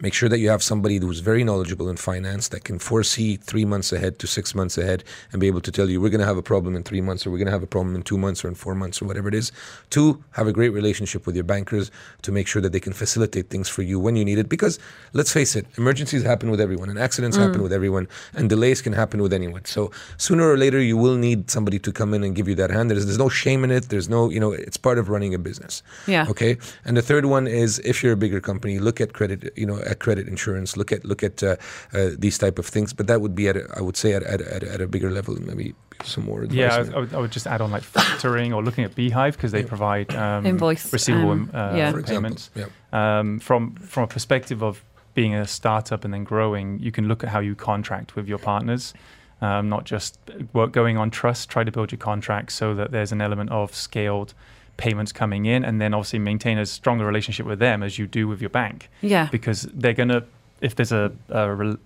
Make 0.00 0.14
sure 0.14 0.30
that 0.30 0.38
you 0.38 0.48
have 0.48 0.62
somebody 0.62 0.96
who's 0.96 1.20
very 1.20 1.44
knowledgeable 1.44 1.90
in 1.90 1.98
finance 1.98 2.48
that 2.48 2.64
can 2.64 2.78
foresee 2.78 3.36
three 3.36 3.66
months 3.66 3.92
ahead 3.92 4.18
to 4.20 4.26
six 4.26 4.54
months 4.54 4.78
ahead 4.78 5.04
and 5.32 5.40
be 5.40 5.46
able 5.46 5.60
to 5.60 5.70
tell 5.70 5.90
you 5.90 6.00
we're 6.00 6.08
going 6.08 6.22
to 6.22 6.26
have 6.26 6.38
a 6.38 6.42
problem 6.42 6.74
in 6.74 6.82
three 6.82 7.02
months 7.02 7.26
or 7.26 7.30
we're 7.30 7.36
going 7.36 7.46
to 7.46 7.52
have 7.52 7.62
a 7.62 7.66
problem 7.66 7.94
in 7.94 8.02
two 8.02 8.16
months 8.16 8.42
or 8.42 8.48
in 8.48 8.54
four 8.54 8.74
months 8.74 9.02
or 9.02 9.04
whatever 9.04 9.28
it 9.28 9.34
is. 9.34 9.52
Two, 9.90 10.24
have 10.30 10.46
a 10.46 10.52
great 10.52 10.70
relationship 10.70 11.26
with 11.26 11.34
your 11.34 11.44
bankers 11.44 11.90
to 12.22 12.32
make 12.32 12.46
sure 12.46 12.62
that 12.62 12.72
they 12.72 12.80
can 12.80 12.94
facilitate 12.94 13.50
things 13.50 13.68
for 13.68 13.82
you 13.82 14.00
when 14.00 14.16
you 14.16 14.24
need 14.24 14.38
it. 14.38 14.48
Because 14.48 14.78
let's 15.12 15.30
face 15.30 15.54
it, 15.54 15.66
emergencies 15.76 16.22
happen 16.22 16.50
with 16.50 16.60
everyone 16.60 16.88
and 16.88 16.98
accidents 16.98 17.36
mm. 17.36 17.46
happen 17.46 17.62
with 17.62 17.72
everyone 17.72 18.08
and 18.32 18.48
delays 18.48 18.80
can 18.80 18.94
happen 18.94 19.20
with 19.20 19.34
anyone. 19.34 19.66
So 19.66 19.90
sooner 20.16 20.50
or 20.50 20.56
later, 20.56 20.80
you 20.80 20.96
will 20.96 21.16
need 21.16 21.50
somebody 21.50 21.78
to 21.80 21.92
come 21.92 22.14
in 22.14 22.24
and 22.24 22.34
give 22.34 22.48
you 22.48 22.54
that 22.54 22.70
hand. 22.70 22.90
There's, 22.90 23.04
there's 23.04 23.18
no 23.18 23.28
shame 23.28 23.62
in 23.62 23.70
it. 23.70 23.90
There's 23.90 24.08
no, 24.08 24.30
you 24.30 24.40
know, 24.40 24.52
it's 24.52 24.78
part 24.78 24.96
of 24.98 25.10
running 25.10 25.34
a 25.34 25.38
business. 25.38 25.82
Yeah. 26.06 26.26
Okay. 26.30 26.56
And 26.86 26.96
the 26.96 27.02
third 27.02 27.26
one 27.26 27.46
is 27.46 27.78
if 27.80 28.02
you're 28.02 28.14
a 28.14 28.16
bigger 28.16 28.40
company, 28.40 28.78
look 28.78 28.98
at 28.98 29.12
credit, 29.12 29.52
you 29.54 29.66
know, 29.66 29.81
at 29.86 29.98
credit 29.98 30.28
insurance, 30.28 30.76
look 30.76 30.92
at 30.92 31.04
look 31.04 31.22
at 31.22 31.42
uh, 31.42 31.56
uh, 31.92 32.10
these 32.18 32.38
type 32.38 32.58
of 32.58 32.66
things. 32.66 32.92
But 32.92 33.06
that 33.06 33.20
would 33.20 33.34
be 33.34 33.48
at 33.48 33.56
a, 33.56 33.68
I 33.76 33.80
would 33.80 33.96
say 33.96 34.12
at, 34.12 34.22
at, 34.22 34.40
at, 34.40 34.62
at 34.62 34.80
a 34.80 34.86
bigger 34.86 35.10
level, 35.10 35.34
maybe 35.40 35.74
some 36.04 36.24
more. 36.24 36.42
Advice 36.42 36.56
yeah, 36.56 36.74
I, 36.74 36.96
I, 36.96 37.00
would, 37.00 37.14
I, 37.14 37.18
would, 37.18 37.32
just 37.32 37.46
add 37.46 37.60
on 37.60 37.70
like 37.70 37.82
factoring 37.82 38.54
or 38.54 38.62
looking 38.62 38.84
at 38.84 38.94
Beehive 38.94 39.36
because 39.36 39.52
they 39.52 39.60
yeah. 39.60 39.68
provide 39.68 40.14
um, 40.14 40.46
invoice 40.46 40.92
receivable 40.92 41.32
um, 41.32 41.50
uh, 41.54 41.74
yeah. 41.74 41.92
payments. 42.04 42.50
Yeah. 42.54 42.66
Um, 42.92 43.38
from 43.40 43.74
from 43.76 44.04
a 44.04 44.06
perspective 44.06 44.62
of 44.62 44.82
being 45.14 45.34
a 45.34 45.46
startup 45.46 46.04
and 46.04 46.14
then 46.14 46.24
growing, 46.24 46.78
you 46.78 46.90
can 46.90 47.08
look 47.08 47.22
at 47.22 47.30
how 47.30 47.40
you 47.40 47.54
contract 47.54 48.16
with 48.16 48.28
your 48.28 48.38
partners. 48.38 48.94
Um, 49.40 49.68
not 49.68 49.84
just 49.84 50.18
work 50.52 50.70
going 50.70 50.96
on 50.96 51.10
trust. 51.10 51.50
Try 51.50 51.64
to 51.64 51.72
build 51.72 51.90
your 51.90 51.98
contracts 51.98 52.54
so 52.54 52.74
that 52.74 52.92
there's 52.92 53.10
an 53.10 53.20
element 53.20 53.50
of 53.50 53.74
scaled 53.74 54.34
payments 54.76 55.12
coming 55.12 55.46
in, 55.46 55.64
and 55.64 55.80
then 55.80 55.94
obviously 55.94 56.18
maintain 56.18 56.58
a 56.58 56.66
stronger 56.66 57.04
relationship 57.04 57.46
with 57.46 57.58
them 57.58 57.82
as 57.82 57.98
you 57.98 58.06
do 58.06 58.26
with 58.28 58.40
your 58.40 58.50
bank. 58.50 58.88
Yeah. 59.00 59.28
Because 59.30 59.62
they're 59.74 59.92
gonna, 59.92 60.24
if 60.60 60.74
there's 60.74 60.92
a, 60.92 61.12
a 61.28 61.76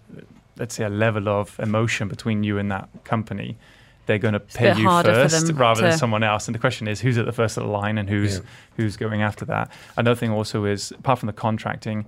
let's 0.58 0.74
say 0.74 0.84
a 0.84 0.88
level 0.88 1.28
of 1.28 1.58
emotion 1.60 2.08
between 2.08 2.42
you 2.42 2.58
and 2.58 2.70
that 2.70 2.88
company, 3.04 3.56
they're 4.06 4.18
going 4.18 4.34
to 4.34 4.40
pay 4.40 4.76
you 4.76 4.88
first 5.02 5.52
rather 5.52 5.82
than 5.82 5.98
someone 5.98 6.22
else. 6.22 6.46
And 6.46 6.54
the 6.54 6.58
question 6.58 6.86
is, 6.86 7.00
who's 7.00 7.18
at 7.18 7.26
the 7.26 7.32
first 7.32 7.56
of 7.56 7.64
the 7.64 7.68
line 7.68 7.98
and 7.98 8.08
who's 8.08 8.36
yeah. 8.36 8.44
who's 8.76 8.96
going 8.96 9.22
after 9.22 9.44
that? 9.46 9.70
Another 9.96 10.14
thing 10.14 10.30
also 10.30 10.64
is, 10.64 10.92
apart 10.92 11.18
from 11.18 11.26
the 11.26 11.32
contracting, 11.32 12.06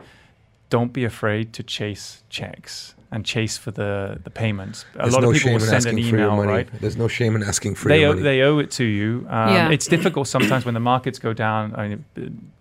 don't 0.71 0.93
be 0.93 1.05
afraid 1.05 1.53
to 1.55 1.63
chase 1.63 2.23
checks 2.29 2.95
and 3.11 3.25
chase 3.25 3.57
for 3.57 3.71
the, 3.71 4.21
the 4.23 4.31
payments. 4.31 4.85
A 4.95 4.99
There's 4.99 5.15
lot 5.15 5.23
no 5.23 5.31
of 5.31 5.37
people 5.37 5.53
will 5.53 5.61
send 5.61 5.87
an 5.87 5.99
email, 5.99 6.37
right? 6.43 6.69
There's 6.81 6.97
no 6.97 7.09
shame 7.09 7.37
in 7.37 7.43
asking 7.43 7.77
for 7.77 7.89
they 7.89 8.01
your 8.01 8.11
owe, 8.11 8.13
money. 8.13 8.23
They 8.23 8.43
owe 8.43 8.59
it 8.59 8.71
to 8.73 8.85
you. 8.85 9.27
Um, 9.29 9.55
yeah. 9.55 9.71
It's 9.71 9.87
difficult 9.87 10.29
sometimes 10.29 10.65
when 10.65 10.75
the 10.75 10.81
markets 10.81 11.19
go 11.19 11.33
down. 11.33 11.75
I 11.75 11.89
mean, 11.89 12.05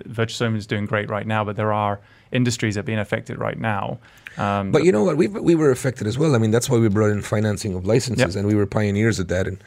Virtuzone 0.06 0.56
is 0.56 0.66
doing 0.66 0.86
great 0.86 1.10
right 1.10 1.28
now, 1.28 1.44
but 1.44 1.58
there 1.58 1.74
are 1.74 2.00
industries 2.32 2.76
that 2.76 2.82
are 2.82 2.84
being 2.84 3.00
affected 3.00 3.38
right 3.40 3.60
now. 3.60 4.00
Um, 4.38 4.72
but, 4.72 4.80
but, 4.80 4.86
you 4.86 4.92
know 4.92 5.04
what? 5.04 5.18
We 5.18 5.28
we 5.28 5.56
were 5.56 5.72
affected 5.72 6.06
as 6.06 6.18
well. 6.18 6.36
I 6.36 6.38
mean, 6.38 6.52
that's 6.52 6.70
why 6.70 6.78
we 6.78 6.88
brought 6.90 7.10
in 7.10 7.22
financing 7.22 7.74
of 7.74 7.86
licenses, 7.86 8.36
yep. 8.36 8.40
and 8.40 8.48
we 8.48 8.54
were 8.54 8.68
pioneers 8.68 9.20
at 9.20 9.30
that. 9.30 9.48
And 9.48 9.58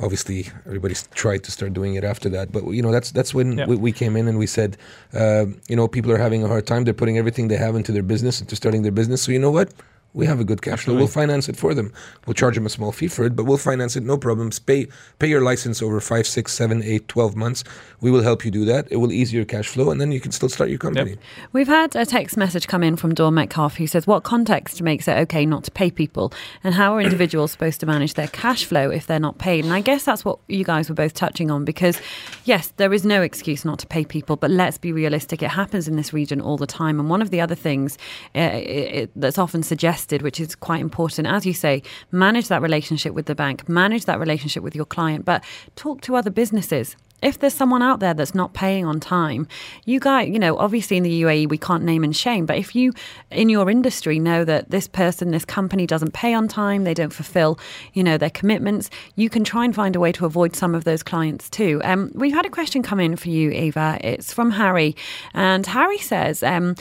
obviously, 0.00 0.48
everybody 0.64 0.94
tried 1.14 1.44
to 1.44 1.50
start 1.50 1.74
doing 1.74 1.94
it 1.94 2.04
after 2.04 2.30
that. 2.30 2.50
But 2.50 2.66
you 2.68 2.82
know, 2.82 2.90
that's 2.90 3.10
that's 3.10 3.34
when 3.34 3.58
yep. 3.58 3.68
we, 3.68 3.76
we, 3.76 3.92
came 3.92 4.16
in 4.16 4.26
and 4.26 4.38
we 4.38 4.46
said, 4.46 4.78
uh, 5.12 5.44
you 5.68 5.76
know, 5.76 5.88
people 5.88 6.10
are 6.10 6.16
having 6.16 6.42
a 6.42 6.48
hard 6.48 6.66
time. 6.66 6.84
They're 6.84 6.94
putting 6.94 7.18
everything 7.18 7.48
they 7.48 7.58
have 7.58 7.76
into 7.76 7.92
their 7.92 8.02
business, 8.02 8.40
into 8.40 8.56
starting 8.56 8.82
their 8.82 8.92
business. 8.92 9.22
So 9.22 9.30
you 9.30 9.38
know 9.38 9.50
what? 9.50 9.70
We 10.14 10.26
have 10.26 10.40
a 10.40 10.44
good 10.44 10.62
cash 10.62 10.84
flow. 10.84 10.94
We'll 10.94 11.08
finance 11.08 11.48
it 11.48 11.56
for 11.56 11.74
them. 11.74 11.92
We'll 12.26 12.34
charge 12.34 12.54
them 12.54 12.64
a 12.64 12.70
small 12.70 12.92
fee 12.92 13.08
for 13.08 13.24
it, 13.24 13.34
but 13.34 13.44
we'll 13.44 13.58
finance 13.58 13.96
it, 13.96 14.04
no 14.04 14.16
problems. 14.16 14.58
Pay 14.60 14.86
pay 15.18 15.28
your 15.28 15.42
license 15.42 15.82
over 15.82 16.00
five, 16.00 16.26
six, 16.26 16.52
seven, 16.52 16.82
eight, 16.82 17.08
twelve 17.08 17.36
months. 17.36 17.64
We 18.00 18.10
will 18.10 18.22
help 18.22 18.44
you 18.44 18.50
do 18.50 18.64
that. 18.66 18.86
It 18.90 18.96
will 18.96 19.12
ease 19.12 19.32
your 19.32 19.44
cash 19.44 19.66
flow, 19.66 19.90
and 19.90 20.00
then 20.00 20.12
you 20.12 20.20
can 20.20 20.30
still 20.30 20.48
start 20.48 20.70
your 20.70 20.78
company. 20.78 21.10
Yep. 21.10 21.18
We've 21.52 21.68
had 21.68 21.96
a 21.96 22.06
text 22.06 22.36
message 22.36 22.68
come 22.68 22.82
in 22.82 22.96
from 22.96 23.12
Dawn 23.12 23.34
Metcalf 23.34 23.76
who 23.76 23.88
says, 23.88 24.06
"What 24.06 24.22
context 24.22 24.80
makes 24.82 25.08
it 25.08 25.18
okay 25.18 25.44
not 25.44 25.64
to 25.64 25.72
pay 25.72 25.90
people, 25.90 26.32
and 26.62 26.74
how 26.74 26.94
are 26.94 27.00
individuals 27.00 27.50
supposed 27.56 27.80
to 27.80 27.86
manage 27.86 28.14
their 28.14 28.28
cash 28.28 28.64
flow 28.64 28.90
if 28.90 29.08
they're 29.08 29.18
not 29.18 29.38
paid?" 29.38 29.64
And 29.64 29.74
I 29.74 29.80
guess 29.80 30.04
that's 30.04 30.24
what 30.24 30.38
you 30.46 30.62
guys 30.62 30.88
were 30.88 30.94
both 30.94 31.14
touching 31.14 31.50
on 31.50 31.64
because, 31.64 32.00
yes, 32.44 32.72
there 32.76 32.94
is 32.94 33.04
no 33.04 33.20
excuse 33.20 33.64
not 33.64 33.80
to 33.80 33.86
pay 33.88 34.04
people, 34.04 34.36
but 34.36 34.50
let's 34.50 34.78
be 34.78 34.92
realistic. 34.92 35.42
It 35.42 35.50
happens 35.50 35.88
in 35.88 35.96
this 35.96 36.12
region 36.12 36.40
all 36.40 36.56
the 36.56 36.66
time, 36.66 37.00
and 37.00 37.10
one 37.10 37.20
of 37.20 37.30
the 37.30 37.40
other 37.40 37.56
things 37.56 37.98
uh, 38.36 38.38
it, 38.38 38.94
it, 38.94 39.10
that's 39.16 39.38
often 39.38 39.64
suggested, 39.64 40.03
which 40.22 40.40
is 40.40 40.54
quite 40.54 40.80
important, 40.80 41.26
as 41.26 41.46
you 41.46 41.52
say, 41.52 41.82
manage 42.12 42.48
that 42.48 42.62
relationship 42.62 43.14
with 43.14 43.26
the 43.26 43.34
bank, 43.34 43.68
manage 43.68 44.04
that 44.04 44.18
relationship 44.18 44.62
with 44.62 44.74
your 44.74 44.84
client, 44.84 45.24
but 45.24 45.42
talk 45.76 46.00
to 46.02 46.16
other 46.16 46.30
businesses 46.30 46.96
if 47.24 47.38
there's 47.38 47.54
someone 47.54 47.82
out 47.82 48.00
there 48.00 48.12
that's 48.12 48.34
not 48.34 48.52
paying 48.52 48.84
on 48.84 49.00
time, 49.00 49.48
you 49.86 49.98
guys, 49.98 50.28
you 50.28 50.38
know, 50.38 50.58
obviously 50.58 50.98
in 50.98 51.02
the 51.02 51.22
UAE 51.22 51.48
we 51.48 51.56
can't 51.56 51.82
name 51.82 52.04
and 52.04 52.14
shame, 52.14 52.44
but 52.44 52.58
if 52.58 52.76
you 52.76 52.92
in 53.30 53.48
your 53.48 53.70
industry 53.70 54.18
know 54.18 54.44
that 54.44 54.70
this 54.70 54.86
person, 54.86 55.30
this 55.30 55.44
company 55.44 55.86
doesn't 55.86 56.12
pay 56.12 56.34
on 56.34 56.46
time, 56.48 56.84
they 56.84 56.92
don't 56.92 57.12
fulfill, 57.12 57.58
you 57.94 58.04
know, 58.04 58.18
their 58.18 58.30
commitments, 58.30 58.90
you 59.16 59.30
can 59.30 59.42
try 59.42 59.64
and 59.64 59.74
find 59.74 59.96
a 59.96 60.00
way 60.00 60.12
to 60.12 60.26
avoid 60.26 60.54
some 60.54 60.74
of 60.74 60.84
those 60.84 61.02
clients 61.02 61.48
too. 61.48 61.80
Um, 61.82 62.12
we've 62.14 62.34
had 62.34 62.44
a 62.44 62.50
question 62.50 62.82
come 62.82 63.00
in 63.00 63.16
for 63.16 63.30
you, 63.30 63.50
Eva. 63.50 63.98
It's 64.02 64.32
from 64.32 64.50
Harry, 64.50 64.94
and 65.32 65.66
Harry 65.66 65.98
says, 65.98 66.42
um, 66.42 66.74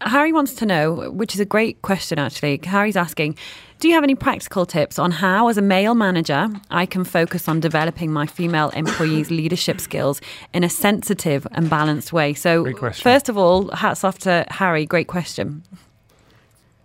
Harry 0.00 0.32
wants 0.32 0.54
to 0.54 0.66
know, 0.66 1.10
which 1.10 1.34
is 1.34 1.40
a 1.40 1.44
great 1.44 1.82
question 1.82 2.18
actually. 2.18 2.60
Harry's 2.64 2.96
asking, 2.96 3.36
do 3.80 3.86
you 3.86 3.94
have 3.94 4.02
any 4.02 4.16
practical 4.16 4.66
tips 4.66 4.98
on 4.98 5.12
how, 5.12 5.46
as 5.46 5.56
a 5.56 5.62
male 5.62 5.94
manager, 5.94 6.48
I 6.68 6.84
can 6.84 7.04
focus 7.04 7.48
on 7.48 7.60
developing 7.60 8.12
my 8.12 8.26
female 8.26 8.70
employees' 8.70 9.30
leadership 9.30 9.80
skills 9.80 10.20
in 10.52 10.64
a 10.64 10.68
sensitive 10.68 11.46
and 11.52 11.70
balanced 11.70 12.12
way? 12.12 12.34
So, 12.34 12.64
first 12.92 13.28
of 13.28 13.38
all, 13.38 13.70
hats 13.70 14.02
off 14.02 14.18
to 14.20 14.44
Harry. 14.50 14.84
Great 14.84 15.06
question. 15.06 15.62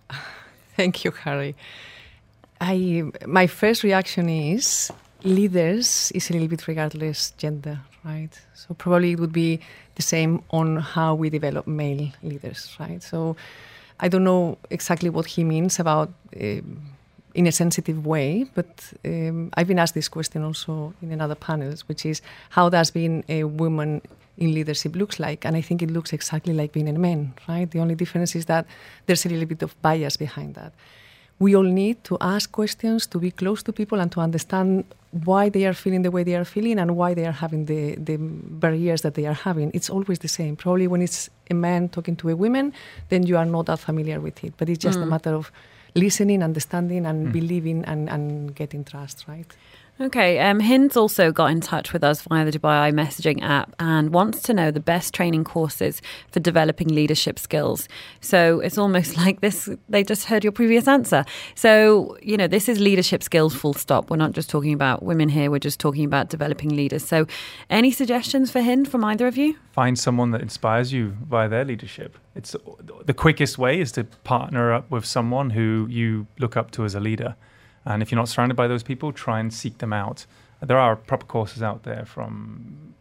Thank 0.76 1.04
you, 1.04 1.10
Harry. 1.10 1.56
I 2.60 3.10
my 3.26 3.48
first 3.48 3.82
reaction 3.82 4.28
is 4.28 4.92
leaders 5.24 6.12
is 6.14 6.30
a 6.30 6.32
little 6.32 6.48
bit 6.48 6.68
regardless 6.68 7.32
gender, 7.32 7.80
right? 8.04 8.38
So 8.54 8.74
probably 8.74 9.12
it 9.12 9.20
would 9.20 9.32
be 9.32 9.60
the 9.94 10.02
same 10.02 10.42
on 10.50 10.76
how 10.76 11.14
we 11.14 11.30
develop 11.30 11.66
male 11.66 12.10
leaders, 12.22 12.76
right? 12.78 13.02
So 13.02 13.36
I 14.00 14.08
don't 14.08 14.24
know 14.24 14.58
exactly 14.70 15.10
what 15.10 15.26
he 15.26 15.44
means 15.44 15.78
about 15.78 16.12
uh, 16.36 16.60
in 17.34 17.46
a 17.46 17.52
sensitive 17.52 18.06
way, 18.06 18.46
but 18.54 18.92
um, 19.04 19.50
I've 19.54 19.66
been 19.66 19.78
asked 19.78 19.94
this 19.94 20.08
question 20.08 20.44
also 20.44 20.94
in 21.02 21.12
another 21.12 21.34
panels, 21.34 21.88
which 21.88 22.06
is 22.06 22.22
how 22.50 22.68
does 22.68 22.90
being 22.90 23.24
a 23.28 23.44
woman 23.44 24.02
in 24.36 24.52
leadership 24.52 24.96
looks 24.96 25.20
like, 25.20 25.44
and 25.44 25.56
I 25.56 25.60
think 25.60 25.82
it 25.82 25.90
looks 25.90 26.12
exactly 26.12 26.54
like 26.54 26.72
being 26.72 26.88
a 26.88 26.92
man, 26.92 27.34
right? 27.48 27.70
The 27.70 27.78
only 27.80 27.94
difference 27.94 28.34
is 28.34 28.46
that 28.46 28.66
there's 29.06 29.24
a 29.26 29.28
little 29.28 29.46
bit 29.46 29.62
of 29.62 29.80
bias 29.80 30.16
behind 30.16 30.54
that. 30.54 30.72
We 31.38 31.54
all 31.56 31.62
need 31.62 32.02
to 32.04 32.16
ask 32.20 32.50
questions, 32.52 33.06
to 33.08 33.18
be 33.18 33.30
close 33.30 33.62
to 33.64 33.72
people, 33.72 34.00
and 34.00 34.10
to 34.12 34.20
understand 34.20 34.84
why 35.24 35.48
they 35.48 35.64
are 35.64 35.72
feeling 35.72 36.02
the 36.02 36.10
way 36.10 36.24
they 36.24 36.34
are 36.34 36.44
feeling 36.44 36.78
and 36.78 36.96
why 36.96 37.14
they 37.14 37.24
are 37.24 37.32
having 37.32 37.66
the, 37.66 37.94
the 37.96 38.16
barriers 38.18 39.02
that 39.02 39.14
they 39.14 39.26
are 39.26 39.34
having. 39.34 39.70
It's 39.72 39.88
always 39.88 40.18
the 40.18 40.28
same. 40.28 40.56
Probably 40.56 40.88
when 40.88 41.02
it's 41.02 41.30
a 41.50 41.54
man 41.54 41.88
talking 41.88 42.16
to 42.16 42.30
a 42.30 42.36
woman, 42.36 42.72
then 43.10 43.24
you 43.24 43.36
are 43.36 43.44
not 43.44 43.66
that 43.66 43.78
familiar 43.78 44.20
with 44.20 44.42
it. 44.42 44.54
But 44.56 44.68
it's 44.68 44.82
just 44.82 44.98
a 44.98 45.02
mm. 45.02 45.08
matter 45.08 45.34
of 45.34 45.52
listening, 45.94 46.42
understanding, 46.42 47.06
and 47.06 47.28
mm. 47.28 47.32
believing 47.32 47.84
and, 47.84 48.08
and 48.10 48.54
getting 48.54 48.84
trust, 48.84 49.26
right? 49.28 49.46
Okay, 50.00 50.40
um, 50.40 50.58
Hind's 50.58 50.96
also 50.96 51.30
got 51.30 51.52
in 51.52 51.60
touch 51.60 51.92
with 51.92 52.02
us 52.02 52.22
via 52.22 52.44
the 52.44 52.50
Dubai 52.50 52.92
messaging 52.92 53.40
app 53.42 53.76
and 53.78 54.12
wants 54.12 54.42
to 54.42 54.52
know 54.52 54.72
the 54.72 54.80
best 54.80 55.14
training 55.14 55.44
courses 55.44 56.02
for 56.32 56.40
developing 56.40 56.88
leadership 56.88 57.38
skills. 57.38 57.88
So 58.20 58.58
it's 58.58 58.76
almost 58.76 59.16
like 59.24 59.40
this, 59.40 59.68
they 59.88 60.02
just 60.02 60.24
heard 60.24 60.42
your 60.42 60.50
previous 60.50 60.88
answer. 60.88 61.24
So, 61.54 62.18
you 62.20 62.36
know, 62.36 62.48
this 62.48 62.68
is 62.68 62.80
leadership 62.80 63.22
skills 63.22 63.54
full 63.54 63.72
stop. 63.72 64.10
We're 64.10 64.16
not 64.16 64.32
just 64.32 64.50
talking 64.50 64.72
about 64.72 65.04
women 65.04 65.28
here, 65.28 65.48
we're 65.48 65.60
just 65.60 65.78
talking 65.78 66.04
about 66.04 66.28
developing 66.28 66.70
leaders. 66.70 67.06
So, 67.06 67.26
any 67.70 67.92
suggestions 67.92 68.50
for 68.50 68.62
Hind 68.62 68.88
from 68.88 69.04
either 69.04 69.28
of 69.28 69.36
you? 69.36 69.54
Find 69.70 69.96
someone 69.96 70.32
that 70.32 70.40
inspires 70.40 70.92
you 70.92 71.16
via 71.28 71.48
their 71.48 71.64
leadership. 71.64 72.18
It's 72.34 72.56
the 73.04 73.14
quickest 73.14 73.58
way 73.58 73.78
is 73.80 73.92
to 73.92 74.02
partner 74.24 74.72
up 74.72 74.90
with 74.90 75.04
someone 75.04 75.50
who 75.50 75.86
you 75.88 76.26
look 76.40 76.56
up 76.56 76.72
to 76.72 76.84
as 76.84 76.96
a 76.96 77.00
leader. 77.00 77.36
And 77.86 78.02
if 78.02 78.10
you're 78.10 78.20
not 78.20 78.28
surrounded 78.28 78.54
by 78.54 78.68
those 78.68 78.82
people, 78.82 79.12
try 79.12 79.40
and 79.40 79.52
seek 79.52 79.78
them 79.78 79.92
out. 79.92 80.26
There 80.60 80.78
are 80.78 80.96
proper 80.96 81.26
courses 81.26 81.62
out 81.62 81.82
there 81.82 82.04
from, 82.06 82.94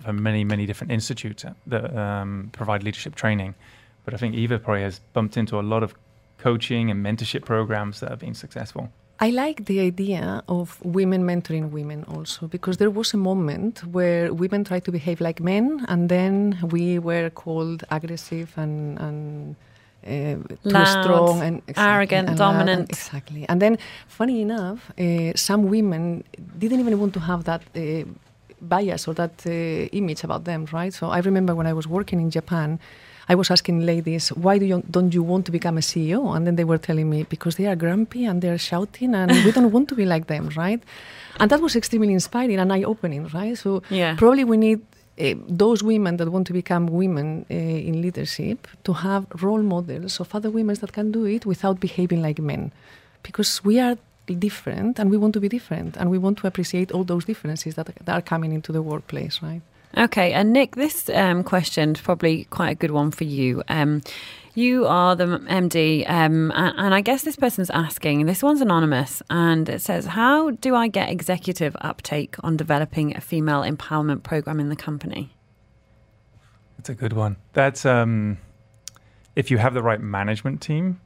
from 0.00 0.22
many, 0.22 0.44
many 0.44 0.66
different 0.66 0.92
institutes 0.92 1.44
that 1.66 1.96
um, 1.96 2.50
provide 2.52 2.82
leadership 2.82 3.14
training. 3.14 3.54
But 4.04 4.14
I 4.14 4.16
think 4.16 4.34
Eva 4.34 4.58
probably 4.58 4.82
has 4.82 5.00
bumped 5.12 5.36
into 5.36 5.58
a 5.58 5.62
lot 5.62 5.82
of 5.82 5.94
coaching 6.38 6.90
and 6.90 7.04
mentorship 7.04 7.44
programs 7.44 8.00
that 8.00 8.10
have 8.10 8.20
been 8.20 8.34
successful. 8.34 8.90
I 9.20 9.30
like 9.30 9.64
the 9.64 9.80
idea 9.80 10.44
of 10.48 10.80
women 10.84 11.24
mentoring 11.24 11.70
women 11.70 12.04
also 12.04 12.46
because 12.46 12.76
there 12.76 12.90
was 12.90 13.12
a 13.12 13.16
moment 13.16 13.84
where 13.84 14.32
women 14.32 14.62
tried 14.62 14.84
to 14.84 14.92
behave 14.92 15.20
like 15.20 15.40
men 15.40 15.84
and 15.88 16.08
then 16.08 16.56
we 16.70 17.00
were 17.00 17.28
called 17.30 17.82
aggressive 17.90 18.52
and, 18.56 18.96
and 19.00 19.56
uh, 20.06 20.36
too 20.62 20.86
strong 20.86 21.42
and 21.42 21.62
arrogant, 21.76 22.28
and 22.28 22.38
loud 22.38 22.50
and- 22.50 22.58
dominant. 22.66 22.90
exactly. 22.90 23.44
And 23.48 23.60
then, 23.60 23.78
funny 24.06 24.40
enough, 24.42 24.90
uh, 24.98 25.32
some 25.34 25.68
women 25.68 26.24
didn't 26.58 26.80
even 26.80 26.98
want 26.98 27.12
to 27.14 27.20
have 27.20 27.44
that 27.44 27.62
uh, 27.76 28.04
bias 28.60 29.06
or 29.08 29.14
that 29.14 29.34
uh, 29.46 29.50
image 29.50 30.24
about 30.24 30.44
them, 30.44 30.66
right? 30.72 30.92
So 30.92 31.10
I 31.10 31.20
remember 31.20 31.54
when 31.54 31.66
I 31.66 31.72
was 31.72 31.86
working 31.86 32.20
in 32.20 32.30
Japan, 32.30 32.78
I 33.30 33.34
was 33.34 33.50
asking 33.50 33.84
ladies, 33.84 34.28
why 34.30 34.56
do 34.58 34.64
you, 34.64 34.82
don't 34.90 35.12
you 35.12 35.22
want 35.22 35.44
to 35.46 35.52
become 35.52 35.76
a 35.76 35.82
CEO? 35.82 36.34
And 36.34 36.46
then 36.46 36.56
they 36.56 36.64
were 36.64 36.78
telling 36.78 37.10
me, 37.10 37.24
because 37.24 37.56
they 37.56 37.66
are 37.66 37.76
grumpy 37.76 38.24
and 38.24 38.40
they're 38.40 38.56
shouting 38.58 39.14
and 39.14 39.30
we 39.44 39.52
don't 39.52 39.70
want 39.70 39.88
to 39.90 39.94
be 39.94 40.06
like 40.06 40.26
them, 40.28 40.48
right? 40.56 40.82
And 41.38 41.50
that 41.50 41.60
was 41.60 41.76
extremely 41.76 42.12
inspiring 42.14 42.58
and 42.58 42.72
eye-opening, 42.72 43.28
right? 43.34 43.56
So 43.56 43.82
Yeah. 43.90 44.14
probably 44.16 44.44
we 44.44 44.56
need 44.56 44.80
uh, 45.20 45.34
those 45.48 45.82
women 45.82 46.16
that 46.16 46.30
want 46.30 46.46
to 46.46 46.52
become 46.52 46.86
women 46.86 47.44
uh, 47.50 47.54
in 47.54 48.00
leadership 48.02 48.68
to 48.84 48.92
have 48.92 49.26
role 49.42 49.62
models 49.62 50.20
of 50.20 50.34
other 50.34 50.50
women 50.50 50.76
that 50.76 50.92
can 50.92 51.12
do 51.12 51.24
it 51.24 51.44
without 51.46 51.80
behaving 51.80 52.22
like 52.22 52.38
men. 52.38 52.72
Because 53.22 53.64
we 53.64 53.80
are 53.80 53.96
different 54.26 54.98
and 54.98 55.10
we 55.10 55.16
want 55.16 55.34
to 55.34 55.40
be 55.40 55.48
different 55.48 55.96
and 55.96 56.10
we 56.10 56.18
want 56.18 56.38
to 56.38 56.46
appreciate 56.46 56.92
all 56.92 57.04
those 57.04 57.24
differences 57.24 57.74
that, 57.74 57.86
that 58.04 58.14
are 58.14 58.22
coming 58.22 58.52
into 58.52 58.72
the 58.72 58.82
workplace, 58.82 59.42
right? 59.42 59.62
Okay, 59.96 60.32
and 60.32 60.52
Nick, 60.52 60.76
this 60.76 61.08
um, 61.08 61.42
question 61.42 61.92
is 61.92 62.00
probably 62.00 62.44
quite 62.44 62.70
a 62.70 62.74
good 62.74 62.90
one 62.90 63.10
for 63.10 63.24
you. 63.24 63.62
Um, 63.68 64.02
you 64.58 64.86
are 64.86 65.14
the 65.14 65.24
MD, 65.24 66.08
um, 66.10 66.50
and 66.54 66.94
I 66.94 67.00
guess 67.00 67.22
this 67.22 67.36
person's 67.36 67.70
asking, 67.70 68.26
this 68.26 68.42
one's 68.42 68.60
anonymous, 68.60 69.22
and 69.30 69.68
it 69.68 69.80
says, 69.80 70.06
How 70.06 70.50
do 70.50 70.74
I 70.74 70.88
get 70.88 71.08
executive 71.08 71.76
uptake 71.80 72.34
on 72.42 72.56
developing 72.56 73.16
a 73.16 73.20
female 73.20 73.62
empowerment 73.62 74.24
program 74.24 74.58
in 74.58 74.68
the 74.68 74.76
company? 74.76 75.32
That's 76.76 76.88
a 76.88 76.94
good 76.94 77.12
one. 77.12 77.36
That's 77.52 77.86
um, 77.86 78.38
if 79.36 79.50
you 79.50 79.58
have 79.58 79.74
the 79.74 79.82
right 79.82 80.00
management 80.00 80.60
team. 80.60 81.00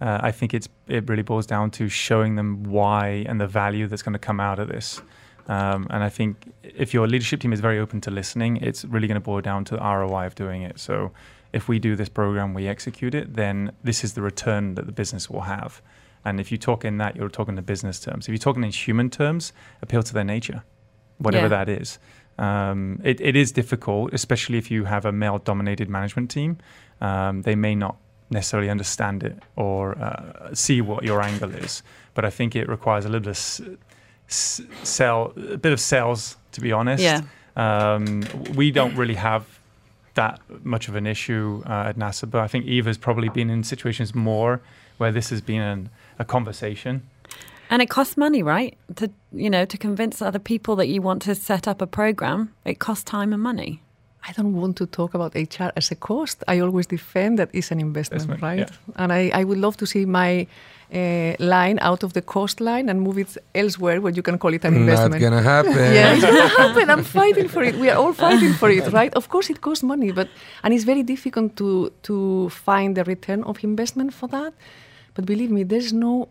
Uh, 0.00 0.18
I 0.20 0.32
think 0.32 0.52
it's 0.52 0.68
it 0.88 1.08
really 1.08 1.22
boils 1.22 1.46
down 1.46 1.70
to 1.72 1.88
showing 1.88 2.34
them 2.34 2.64
why 2.64 3.24
and 3.28 3.40
the 3.40 3.46
value 3.46 3.86
that's 3.86 4.02
going 4.02 4.14
to 4.14 4.18
come 4.18 4.40
out 4.40 4.58
of 4.58 4.68
this. 4.68 5.00
Um, 5.46 5.86
and 5.90 6.02
I 6.02 6.08
think 6.08 6.52
if 6.62 6.94
your 6.94 7.06
leadership 7.06 7.40
team 7.40 7.52
is 7.52 7.60
very 7.60 7.78
open 7.78 8.00
to 8.02 8.10
listening, 8.10 8.56
it's 8.58 8.84
really 8.84 9.06
going 9.06 9.16
to 9.16 9.20
boil 9.24 9.40
down 9.40 9.64
to 9.66 9.76
the 9.76 9.80
ROI 9.82 10.26
of 10.26 10.34
doing 10.34 10.62
it. 10.62 10.78
So 10.80 11.12
if 11.52 11.68
we 11.68 11.78
do 11.78 11.96
this 11.96 12.08
program, 12.08 12.54
we 12.54 12.66
execute 12.66 13.14
it, 13.14 13.34
then 13.34 13.72
this 13.82 14.04
is 14.04 14.14
the 14.14 14.22
return 14.22 14.74
that 14.76 14.86
the 14.86 14.92
business 14.92 15.28
will 15.28 15.42
have. 15.42 15.82
And 16.24 16.40
if 16.40 16.50
you 16.50 16.56
talk 16.56 16.84
in 16.84 16.96
that, 16.98 17.14
you're 17.16 17.28
talking 17.28 17.58
in 17.58 17.64
business 17.64 18.00
terms. 18.00 18.26
If 18.26 18.30
you're 18.30 18.38
talking 18.38 18.64
in 18.64 18.70
human 18.70 19.10
terms, 19.10 19.52
appeal 19.82 20.02
to 20.02 20.14
their 20.14 20.24
nature, 20.24 20.64
whatever 21.18 21.44
Yeah. 21.44 21.64
that 21.64 21.68
is. 21.68 21.98
Um, 22.38 23.00
it, 23.04 23.20
it 23.20 23.36
is 23.36 23.52
difficult, 23.52 24.12
especially 24.14 24.58
if 24.58 24.70
you 24.70 24.84
have 24.84 25.04
a 25.04 25.12
male 25.12 25.38
dominated 25.38 25.88
management 25.88 26.30
team. 26.30 26.56
Um, 27.00 27.42
they 27.42 27.54
may 27.54 27.74
not 27.74 27.96
necessarily 28.30 28.70
understand 28.70 29.22
it 29.22 29.38
or 29.54 29.96
uh, 29.98 30.54
see 30.54 30.80
what 30.80 31.04
your 31.04 31.20
angle 31.20 31.54
is. 31.54 31.82
But 32.14 32.24
I 32.24 32.30
think 32.30 32.56
it 32.56 32.68
requires 32.68 33.04
a 33.04 33.08
little 33.08 33.30
bit 33.30 33.38
of 33.60 33.78
sell, 34.28 35.32
a 35.36 35.56
bit 35.56 35.72
of 35.72 35.80
sales, 35.80 36.36
to 36.52 36.60
be 36.60 36.72
honest. 36.72 37.02
Yeah. 37.02 37.22
Um, 37.56 38.22
we 38.54 38.70
don't 38.70 38.96
really 38.96 39.14
have 39.14 39.46
that 40.14 40.40
much 40.64 40.88
of 40.88 40.96
an 40.96 41.06
issue 41.06 41.62
uh, 41.66 41.88
at 41.88 41.96
Naseba, 41.96 42.30
but 42.30 42.40
I 42.40 42.48
think 42.48 42.66
Eva's 42.66 42.98
probably 42.98 43.28
been 43.28 43.50
in 43.50 43.64
situations 43.64 44.14
more 44.14 44.60
where 44.98 45.12
this 45.12 45.30
has 45.30 45.40
been 45.40 45.60
an, 45.60 45.90
a 46.18 46.24
conversation. 46.24 47.02
And 47.70 47.82
it 47.82 47.90
costs 47.90 48.16
money, 48.16 48.42
right? 48.42 48.76
To 48.96 49.10
you 49.32 49.50
know, 49.50 49.64
to 49.64 49.78
convince 49.78 50.22
other 50.22 50.38
people 50.38 50.76
that 50.76 50.86
you 50.86 51.02
want 51.02 51.22
to 51.22 51.34
set 51.34 51.66
up 51.66 51.80
a 51.80 51.86
program, 51.86 52.54
it 52.64 52.78
costs 52.78 53.04
time 53.04 53.32
and 53.32 53.42
money. 53.42 53.82
I 54.28 54.32
don't 54.32 54.54
want 54.54 54.76
to 54.76 54.86
talk 54.86 55.14
about 55.14 55.34
HR 55.34 55.70
as 55.76 55.90
a 55.90 55.94
cost. 55.96 56.42
I 56.48 56.60
always 56.60 56.86
defend 56.86 57.38
that 57.38 57.50
it's 57.52 57.70
an 57.70 57.80
investment, 57.80 58.22
Investment, 58.22 58.42
right? 58.42 58.58
yeah. 58.70 59.02
And 59.02 59.12
I, 59.12 59.30
I 59.40 59.44
would 59.44 59.58
love 59.58 59.76
to 59.78 59.86
see 59.86 60.06
my 60.06 60.46
uh, 60.94 61.34
line 61.38 61.78
out 61.80 62.02
of 62.02 62.12
the 62.12 62.22
cost 62.22 62.60
line 62.60 62.88
and 62.88 63.00
move 63.02 63.18
it 63.18 63.36
elsewhere 63.54 64.00
where 64.00 64.12
you 64.12 64.22
can 64.22 64.38
call 64.38 64.54
it 64.54 64.64
an 64.64 64.72
Not 64.74 64.80
investment. 64.80 65.20
gonna 65.20 65.42
happen. 65.42 65.72
yeah, 65.98 66.14
it's 66.14 66.24
gonna 66.24 66.48
happen. 66.48 66.88
I'm 66.90 67.04
fighting 67.04 67.48
for 67.48 67.62
it. 67.62 67.74
We 67.76 67.90
are 67.90 67.98
all 67.98 68.12
fighting 68.14 68.52
for 68.54 68.70
it, 68.70 68.90
right? 68.92 69.12
Of 69.14 69.28
course, 69.28 69.50
it 69.50 69.60
costs 69.60 69.82
money, 69.82 70.10
but 70.12 70.28
and 70.62 70.72
it's 70.72 70.84
very 70.84 71.02
difficult 71.02 71.56
to 71.56 71.90
to 72.08 72.48
find 72.50 72.96
the 72.96 73.04
return 73.04 73.42
of 73.44 73.62
investment 73.64 74.14
for 74.14 74.28
that. 74.28 74.52
But 75.14 75.26
believe 75.26 75.50
me, 75.50 75.64
there's 75.64 75.92
no 75.92 76.28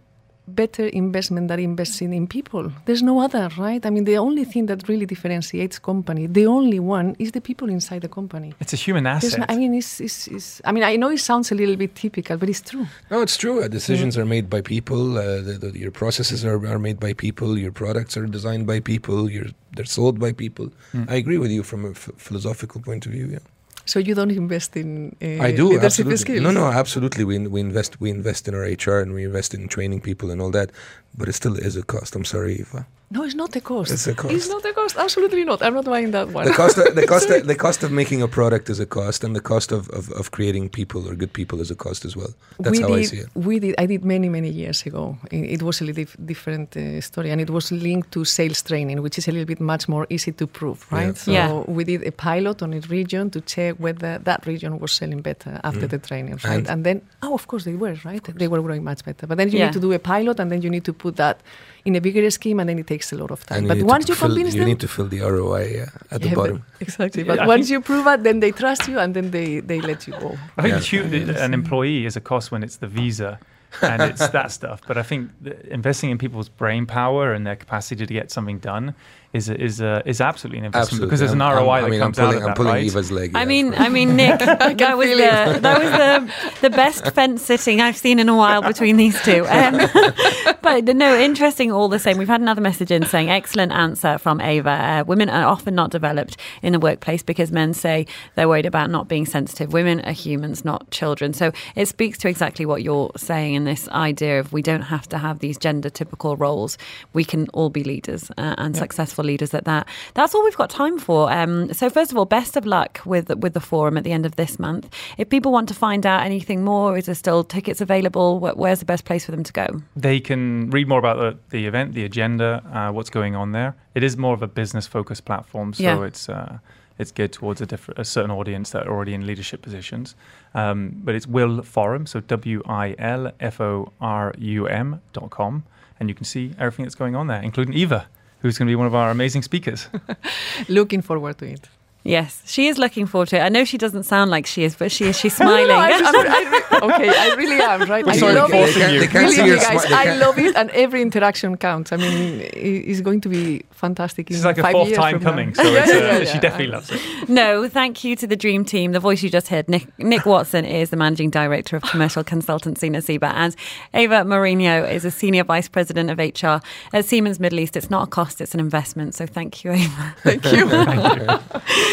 better 0.47 0.85
investment 0.87 1.47
than 1.47 1.59
investing 1.59 2.13
in 2.13 2.27
people. 2.27 2.71
There's 2.85 3.01
no 3.01 3.19
other, 3.19 3.49
right? 3.57 3.85
I 3.85 3.89
mean, 3.89 4.03
the 4.03 4.17
only 4.17 4.43
thing 4.43 4.65
that 4.65 4.87
really 4.89 5.05
differentiates 5.05 5.79
company, 5.79 6.27
the 6.27 6.45
only 6.47 6.79
one, 6.79 7.15
is 7.17 7.31
the 7.31 7.39
people 7.41 7.69
inside 7.69 8.01
the 8.01 8.09
company. 8.09 8.53
It's 8.59 8.73
a 8.73 8.75
human 8.75 9.07
asset. 9.07 9.39
no- 9.39 9.45
I 9.47 9.55
mean, 9.55 9.73
it's, 9.73 10.01
it's, 10.01 10.27
it's, 10.27 10.61
I 10.65 10.71
mean, 10.73 10.83
I 10.83 10.95
know 10.97 11.09
it 11.09 11.19
sounds 11.19 11.51
a 11.51 11.55
little 11.55 11.75
bit 11.77 11.95
typical, 11.95 12.37
but 12.37 12.49
it's 12.49 12.61
true. 12.61 12.87
No, 13.09 13.21
it's 13.21 13.37
true. 13.37 13.63
Uh, 13.63 13.67
decisions 13.67 14.17
are 14.17 14.25
made 14.25 14.49
by 14.49 14.61
people. 14.61 15.17
Uh, 15.17 15.41
the, 15.41 15.57
the, 15.71 15.79
your 15.79 15.91
processes 15.91 16.43
are, 16.43 16.65
are 16.67 16.79
made 16.79 16.99
by 16.99 17.13
people. 17.13 17.57
Your 17.57 17.71
products 17.71 18.17
are 18.17 18.25
designed 18.25 18.67
by 18.67 18.79
people. 18.81 19.29
Your, 19.31 19.45
they're 19.75 19.85
sold 19.85 20.19
by 20.19 20.33
people. 20.33 20.71
I 21.07 21.15
agree 21.15 21.37
with 21.37 21.51
you 21.51 21.63
from 21.63 21.85
a 21.85 21.91
f- 21.91 22.09
philosophical 22.17 22.81
point 22.81 23.05
of 23.05 23.11
view. 23.13 23.27
Yeah, 23.31 23.39
So 23.85 23.99
you 23.99 24.15
don't 24.15 24.31
invest 24.31 24.77
in 24.77 25.15
uh, 25.21 25.43
I 25.43 25.51
do 25.51 25.65
leadership 25.65 25.83
absolutely. 25.83 26.17
skills. 26.17 26.41
No, 26.41 26.51
no, 26.51 26.65
absolutely. 26.67 27.25
We, 27.25 27.47
we 27.47 27.59
invest 27.59 27.99
we 27.99 28.09
invest 28.09 28.47
in 28.47 28.55
our 28.55 28.61
HR 28.63 28.99
and 28.99 29.13
we 29.13 29.25
invest 29.25 29.53
in 29.53 29.67
training 29.67 30.01
people 30.01 30.31
and 30.31 30.41
all 30.41 30.51
that. 30.51 30.71
But 31.17 31.27
it 31.27 31.33
still 31.33 31.57
is 31.57 31.75
a 31.75 31.83
cost. 31.83 32.15
I'm 32.15 32.25
sorry, 32.25 32.55
Eva. 32.55 32.87
No, 33.13 33.19
it's 33.27 33.35
not 33.43 33.55
a 33.55 33.61
cost. 33.61 33.91
It's 33.95 34.07
a 34.07 34.15
It's 34.35 34.49
not 34.55 34.63
a 34.71 34.73
cost. 34.79 34.93
Absolutely 35.05 35.43
not. 35.49 35.59
I'm 35.65 35.75
not 35.79 35.85
buying 35.85 36.11
that 36.17 36.27
one. 36.37 36.45
The 36.45 36.57
cost, 36.63 36.77
of, 36.81 36.85
the 36.99 37.05
cost, 37.13 37.29
of, 37.29 37.45
the 37.53 37.55
cost 37.65 37.79
of 37.85 37.89
making 38.01 38.19
a 38.23 38.27
product 38.39 38.65
is 38.73 38.79
a 38.79 38.85
cost, 38.99 39.23
and 39.25 39.31
the 39.39 39.45
cost 39.53 39.71
of, 39.71 39.81
of, 39.99 40.03
of 40.21 40.31
creating 40.37 40.65
people 40.79 41.01
or 41.07 41.13
good 41.21 41.31
people 41.39 41.57
is 41.61 41.69
a 41.69 41.75
cost 41.85 42.01
as 42.05 42.13
well. 42.19 42.33
That's 42.63 42.77
we 42.77 42.81
how 42.83 42.87
did, 42.89 42.97
I 42.97 43.03
see 43.11 43.17
it. 43.23 43.27
We 43.49 43.55
did. 43.59 43.75
I 43.83 43.85
did 43.93 44.03
many, 44.03 44.29
many 44.37 44.49
years 44.49 44.79
ago. 44.89 45.03
I- 45.31 45.49
It 45.55 45.61
was 45.61 45.81
a 45.81 45.85
little 45.89 46.05
different 46.31 46.75
uh, 46.75 47.01
story, 47.09 47.29
and 47.31 47.39
it 47.45 47.49
was 47.57 47.65
linked 47.71 48.09
to 48.15 48.25
sales 48.25 48.61
training, 48.63 48.97
which 49.05 49.17
is 49.19 49.27
a 49.27 49.31
little 49.31 49.49
bit 49.53 49.59
much 49.73 49.83
more 49.87 50.05
easy 50.09 50.31
to 50.31 50.45
prove, 50.47 50.79
right? 50.91 51.15
Yeah. 51.15 51.25
So 51.25 51.31
Yeah. 51.31 51.75
we 51.77 51.83
did 51.83 52.01
a 52.07 52.11
pilot 52.11 52.61
on 52.63 52.73
a 52.73 52.79
region 52.97 53.29
to 53.29 53.39
check 53.41 53.75
whether 53.85 54.17
that 54.29 54.45
region 54.47 54.79
was 54.79 54.91
selling 54.91 55.21
better 55.21 55.59
after 55.63 55.87
the 55.87 55.99
training, 55.99 56.37
right? 56.43 56.57
And- 56.57 56.67
And, 56.73 56.83
then, 56.87 57.01
oh, 57.21 57.33
of 57.33 57.45
course 57.47 57.63
they 57.69 57.75
were, 57.83 57.95
right? 58.09 58.23
They 58.41 58.47
were 58.47 58.61
growing 58.61 58.83
much 58.83 59.01
better. 59.05 59.27
But 59.27 59.37
then 59.37 59.49
you 59.51 59.57
Yeah. 59.59 59.65
need 59.67 59.73
to 59.73 59.83
do 59.87 59.91
a 59.93 59.99
pilot, 59.99 60.39
and 60.39 60.49
then 60.51 60.61
you 60.63 60.69
need 60.75 60.83
to 60.85 60.93
put 60.93 61.15
that 61.17 61.37
in 61.85 61.95
a 61.95 62.01
bigger 62.01 62.29
scheme, 62.31 62.59
and 62.59 62.69
then 62.69 62.79
it 62.79 62.87
takes 62.87 63.11
a 63.11 63.17
lot 63.17 63.29
of 63.31 63.45
time. 63.45 63.57
And 63.59 63.67
but 63.67 63.77
need 63.77 63.85
once 63.85 64.07
you 64.09 64.15
fill, 64.15 64.29
convince 64.29 64.53
you 64.53 64.59
them, 64.61 64.67
you 64.69 64.73
need 64.73 64.79
to 64.81 64.87
fill 64.87 65.07
the 65.07 65.19
ROI 65.21 65.65
yeah, 65.75 65.89
at 66.11 66.21
the 66.21 66.29
Yeah, 66.29 66.35
but- 66.35 66.41
bottom. 66.41 66.63
exactly. 66.79 67.23
But 67.23 67.37
Yeah, 67.39 67.47
once 67.47 67.69
you 67.69 67.81
prove 67.81 68.07
it, 68.07 68.23
then 68.23 68.39
they 68.39 68.51
trust 68.51 68.87
you, 68.87 68.99
and 68.99 69.13
then 69.13 69.31
they, 69.31 69.59
they 69.59 69.81
let 69.81 70.07
you 70.07 70.13
go. 70.13 70.37
I 70.57 70.61
think 70.61 70.91
Yeah. 70.91 71.01
the 71.03 71.43
an 71.43 71.53
employee 71.53 72.05
is 72.05 72.15
a 72.15 72.21
cost 72.21 72.51
when 72.51 72.63
it's 72.63 72.77
the 72.77 72.87
visa 72.87 73.39
and 73.81 74.01
it's 74.01 74.27
that 74.29 74.51
stuff. 74.51 74.81
But 74.87 74.97
I 74.97 75.03
think 75.03 75.31
investing 75.69 76.09
in 76.11 76.17
people's 76.17 76.47
brain 76.47 76.85
power 76.85 77.33
and 77.33 77.45
their 77.45 77.55
capacity 77.55 78.05
to 78.05 78.13
get 78.13 78.31
something 78.31 78.59
done 78.59 78.93
is 79.33 79.49
is 79.49 79.81
a, 79.81 80.01
is 80.05 80.21
absolutely 80.21 80.59
an 80.59 80.65
investment 80.65 80.83
Absolutely. 81.03 81.07
because 81.07 81.19
there's 81.19 81.31
an 81.31 81.41
I'm- 81.41 81.57
ROI 81.57 81.69
I'm- 81.71 81.85
I 81.85 81.89
that 81.89 81.99
comes 81.99 82.17
pulling, 82.17 82.29
out 82.29 82.35
of 82.35 82.41
that, 82.43 82.49
I'm 82.49 82.55
pulling 82.55 82.73
right? 82.73 82.83
Eva's 82.83 83.11
leg. 83.11 83.31
I 83.35 83.45
mean, 83.45 83.73
for- 83.73 83.79
I 83.79 83.89
mean, 83.89 84.15
Nick, 84.15 84.39
that 84.39 84.97
was 84.97 85.07
the 85.09 85.59
that 85.61 85.79
was 85.81 85.91
the 85.91 86.59
the 86.61 86.69
best 86.69 87.11
fence 87.11 87.41
sitting 87.41 87.81
I've 87.81 87.97
seen 87.97 88.19
in 88.19 88.29
a 88.29 88.35
while 88.37 88.61
between 88.61 88.97
these 88.97 89.21
two. 89.23 89.45
Um, 89.53 89.77
but 90.61 90.83
no, 90.85 91.15
interesting 91.17 91.71
all 91.71 91.87
the 91.87 91.99
same. 91.99 92.17
We've 92.17 92.27
had 92.27 92.41
another 92.41 92.61
message 92.61 92.91
in 92.91 93.05
saying 93.05 93.29
excellent 93.29 93.71
answer 93.71 94.17
from 94.17 94.41
Eva. 94.41 94.69
Uh, 94.69 95.03
women 95.05 95.29
are 95.29 95.45
often 95.45 95.75
not 95.75 95.91
developed 95.91 96.37
in 96.61 96.73
the 96.73 96.79
workplace 96.79 97.23
because 97.23 97.51
men 97.51 97.73
say 97.73 98.07
they're 98.35 98.47
worried 98.49 98.65
about 98.65 98.89
not 98.89 99.07
being 99.07 99.25
sensitive. 99.25 99.73
Women 99.73 100.01
are 100.01 100.11
humans, 100.11 100.65
not 100.65 100.89
children. 100.91 101.33
So 101.33 101.51
it 101.75 101.87
speaks 101.87 102.17
to 102.19 102.29
exactly 102.29 102.65
what 102.65 102.83
you're 102.83 103.11
saying 103.15 103.53
in 103.53 103.63
this 103.65 103.87
idea 103.89 104.39
of 104.39 104.51
we 104.53 104.61
don't 104.61 104.81
have 104.81 105.07
to 105.09 105.17
have 105.17 105.39
these 105.39 105.57
gender 105.57 105.89
typical 105.89 106.35
roles. 106.35 106.77
We 107.13 107.23
can 107.23 107.47
all 107.49 107.69
be 107.69 107.83
leaders 107.83 108.31
uh, 108.37 108.55
and 108.57 108.75
successful 108.75 109.22
leaders 109.23 109.53
at 109.53 109.65
that. 109.65 109.87
That's 110.13 110.35
all 110.35 110.43
we've 110.43 110.55
got 110.57 110.69
time 110.69 110.99
for. 110.99 111.31
Um, 111.31 111.73
so 111.73 111.89
first 111.89 112.11
of 112.11 112.17
all, 112.17 112.25
best 112.25 112.55
of 112.57 112.65
luck 112.65 113.01
with 113.05 113.29
with 113.37 113.53
the 113.53 113.59
forum 113.59 113.97
at 113.97 114.03
the 114.03 114.11
end 114.11 114.25
of 114.25 114.35
this 114.35 114.59
month. 114.59 114.89
If 115.17 115.29
people 115.29 115.51
want 115.51 115.67
to 115.69 115.73
find 115.73 116.05
out 116.05 116.23
anything 116.23 116.63
more, 116.63 116.97
is 116.97 117.05
there 117.05 117.15
still 117.15 117.43
tickets 117.43 117.81
available? 117.81 118.39
Where's 118.39 118.79
the 118.79 118.85
best 118.85 119.05
place 119.05 119.25
for 119.25 119.31
them 119.31 119.43
to 119.43 119.53
go? 119.53 119.67
They 119.95 120.19
can 120.19 120.69
read 120.69 120.87
more 120.87 120.99
about 120.99 121.17
the, 121.17 121.37
the 121.57 121.65
event, 121.65 121.93
the 121.93 122.03
agenda, 122.05 122.61
uh, 122.73 122.91
what's 122.91 123.09
going 123.09 123.35
on 123.35 123.51
there. 123.51 123.75
It 123.95 124.03
is 124.03 124.17
more 124.17 124.33
of 124.33 124.41
a 124.41 124.47
business 124.47 124.87
focused 124.87 125.25
platform, 125.25 125.73
so 125.73 125.83
Yeah. 125.83 126.03
it's 126.03 126.29
uh, 126.29 126.57
it's 126.99 127.11
geared 127.11 127.33
towards 127.33 127.59
a, 127.59 127.65
different, 127.65 127.99
a 127.99 128.05
certain 128.05 128.29
audience 128.29 128.69
that 128.69 128.85
are 128.85 128.91
already 128.93 129.13
in 129.15 129.25
leadership 129.25 129.61
positions. 129.63 130.15
Um, 130.53 131.01
but 131.03 131.15
it's 131.15 131.25
Will 131.25 131.63
Forum, 131.63 132.05
so 132.05 132.19
W 132.19 132.61
I 132.67 132.95
L 132.99 133.31
F 133.39 133.59
O 133.59 133.91
R 133.99 134.33
U 134.37 134.67
M 134.67 135.01
dot 135.11 135.29
com, 135.31 135.63
and 135.99 136.07
you 136.09 136.15
can 136.15 136.25
see 136.25 136.53
everything 136.59 136.85
that's 136.85 136.95
going 136.95 137.15
on 137.15 137.27
there, 137.27 137.41
including 137.41 137.73
Eva, 137.73 138.05
who's 138.43 138.57
going 138.59 138.67
to 138.67 138.71
be 138.71 138.75
one 138.75 138.85
of 138.85 138.93
our 138.93 139.09
amazing 139.09 139.41
speakers. 139.41 139.87
Looking 140.69 141.01
forward 141.01 141.39
to 141.39 141.45
it. 141.45 141.67
Yes, 142.05 142.41
she 142.45 142.67
is 142.67 142.77
looking 142.77 143.05
forward 143.05 143.29
to 143.29 143.37
it. 143.37 143.41
I 143.41 143.47
know 143.49 143.63
she 143.63 143.77
doesn't 143.77 144.03
sound 144.03 144.29
like 144.29 144.45
she 144.45 144.63
is, 144.65 144.75
but 144.75 144.91
she 144.91 145.05
is. 145.05 145.17
She's 145.17 145.35
smiling. 145.35 145.67
No, 145.67 145.75
no, 145.75 145.79
I 145.79 145.89
just- 145.99 146.15
I 146.15 146.51
re- 146.51 146.93
okay, 146.93 147.09
I 147.17 147.35
really 147.35 147.61
am, 147.61 147.89
right? 147.89 148.05
We're 148.05 148.11
I 148.11 148.17
sorry 148.17 148.33
love 148.33 148.51
it. 148.53 148.75
you. 148.75 148.99
They 148.99 149.07
can't 149.07 149.31
see 149.31 149.41
Believe 149.41 149.61
guys, 149.61 149.85
smi- 149.85 149.91
I 149.93 150.15
love 150.17 150.37
it, 150.37 150.53
and 150.55 150.69
every 150.71 151.01
interaction 151.01 151.55
counts. 151.55 151.93
I 151.93 151.97
mean, 151.97 152.41
it's 152.53 152.99
going 152.99 153.21
to 153.21 153.29
be 153.29 153.61
fantastic. 153.71 154.29
In 154.29 154.35
It's 154.35 154.43
like 154.45 154.57
a 154.57 154.61
five 154.63 154.73
fourth 154.73 154.87
years 154.89 154.97
time 154.97 155.13
from 155.19 155.23
now. 155.23 155.29
coming, 155.29 155.53
so 155.55 155.63
Yeah, 155.63 155.79
it's, 155.83 155.91
uh, 155.91 155.95
yeah, 155.95 156.17
yeah, 156.19 156.25
she 156.25 156.39
definitely 156.39 156.67
loves 156.73 156.91
it. 156.91 157.29
No, 157.29 157.69
thank 157.69 158.03
you 158.03 158.17
to 158.17 158.27
the 158.27 158.35
dream 158.35 158.65
team. 158.65 158.91
The 158.91 158.99
voice 158.99 159.23
you 159.23 159.29
just 159.29 159.47
heard, 159.47 159.69
Nick, 159.69 159.87
Nick 159.97 160.25
Watson, 160.25 160.65
is 160.65 160.89
the 160.89 160.97
managing 160.97 161.29
director 161.29 161.77
of 161.77 161.83
commercial 161.83 162.23
consultancy 162.23 162.89
Naseba, 162.91 163.31
and 163.33 163.55
Eva 163.93 164.23
Mouriño 164.23 164.91
is 164.91 165.05
a 165.05 165.11
senior 165.11 165.45
vice 165.45 165.69
president 165.69 166.09
of 166.09 166.17
HR 166.19 166.61
at 166.93 167.05
Siemens 167.05 167.39
Middle 167.39 167.59
East. 167.61 167.77
It's 167.77 167.89
not 167.89 168.03
a 168.07 168.07
cost; 168.11 168.41
it's 168.41 168.53
an 168.53 168.59
investment. 168.59 169.15
So 169.15 169.25
thank 169.25 169.63
you, 169.63 169.71
Eva. 169.71 170.15
Thank 170.23 170.43
you. 170.51 170.67
Thank 170.69 171.21
you. 171.21 171.39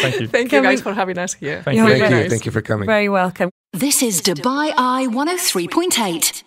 Thank 0.01 0.19
you. 0.21 0.27
Thank 0.27 0.49
Can 0.49 0.63
you 0.63 0.69
guys 0.69 0.79
we- 0.79 0.83
for 0.83 0.93
having 0.93 1.17
us 1.17 1.33
here. 1.33 1.61
Thank 1.63 1.77
You're 1.77 1.89
you. 1.89 1.97
Thank 1.99 2.11
you. 2.11 2.19
nice. 2.21 2.29
Thank 2.29 2.45
you 2.45 2.51
for 2.51 2.61
coming. 2.61 2.87
Very 2.87 3.09
welcome. 3.09 3.49
This 3.73 4.01
is 4.03 4.21
Dubai 4.21 4.73
Eye 4.77 5.07
103.8. 5.09 6.43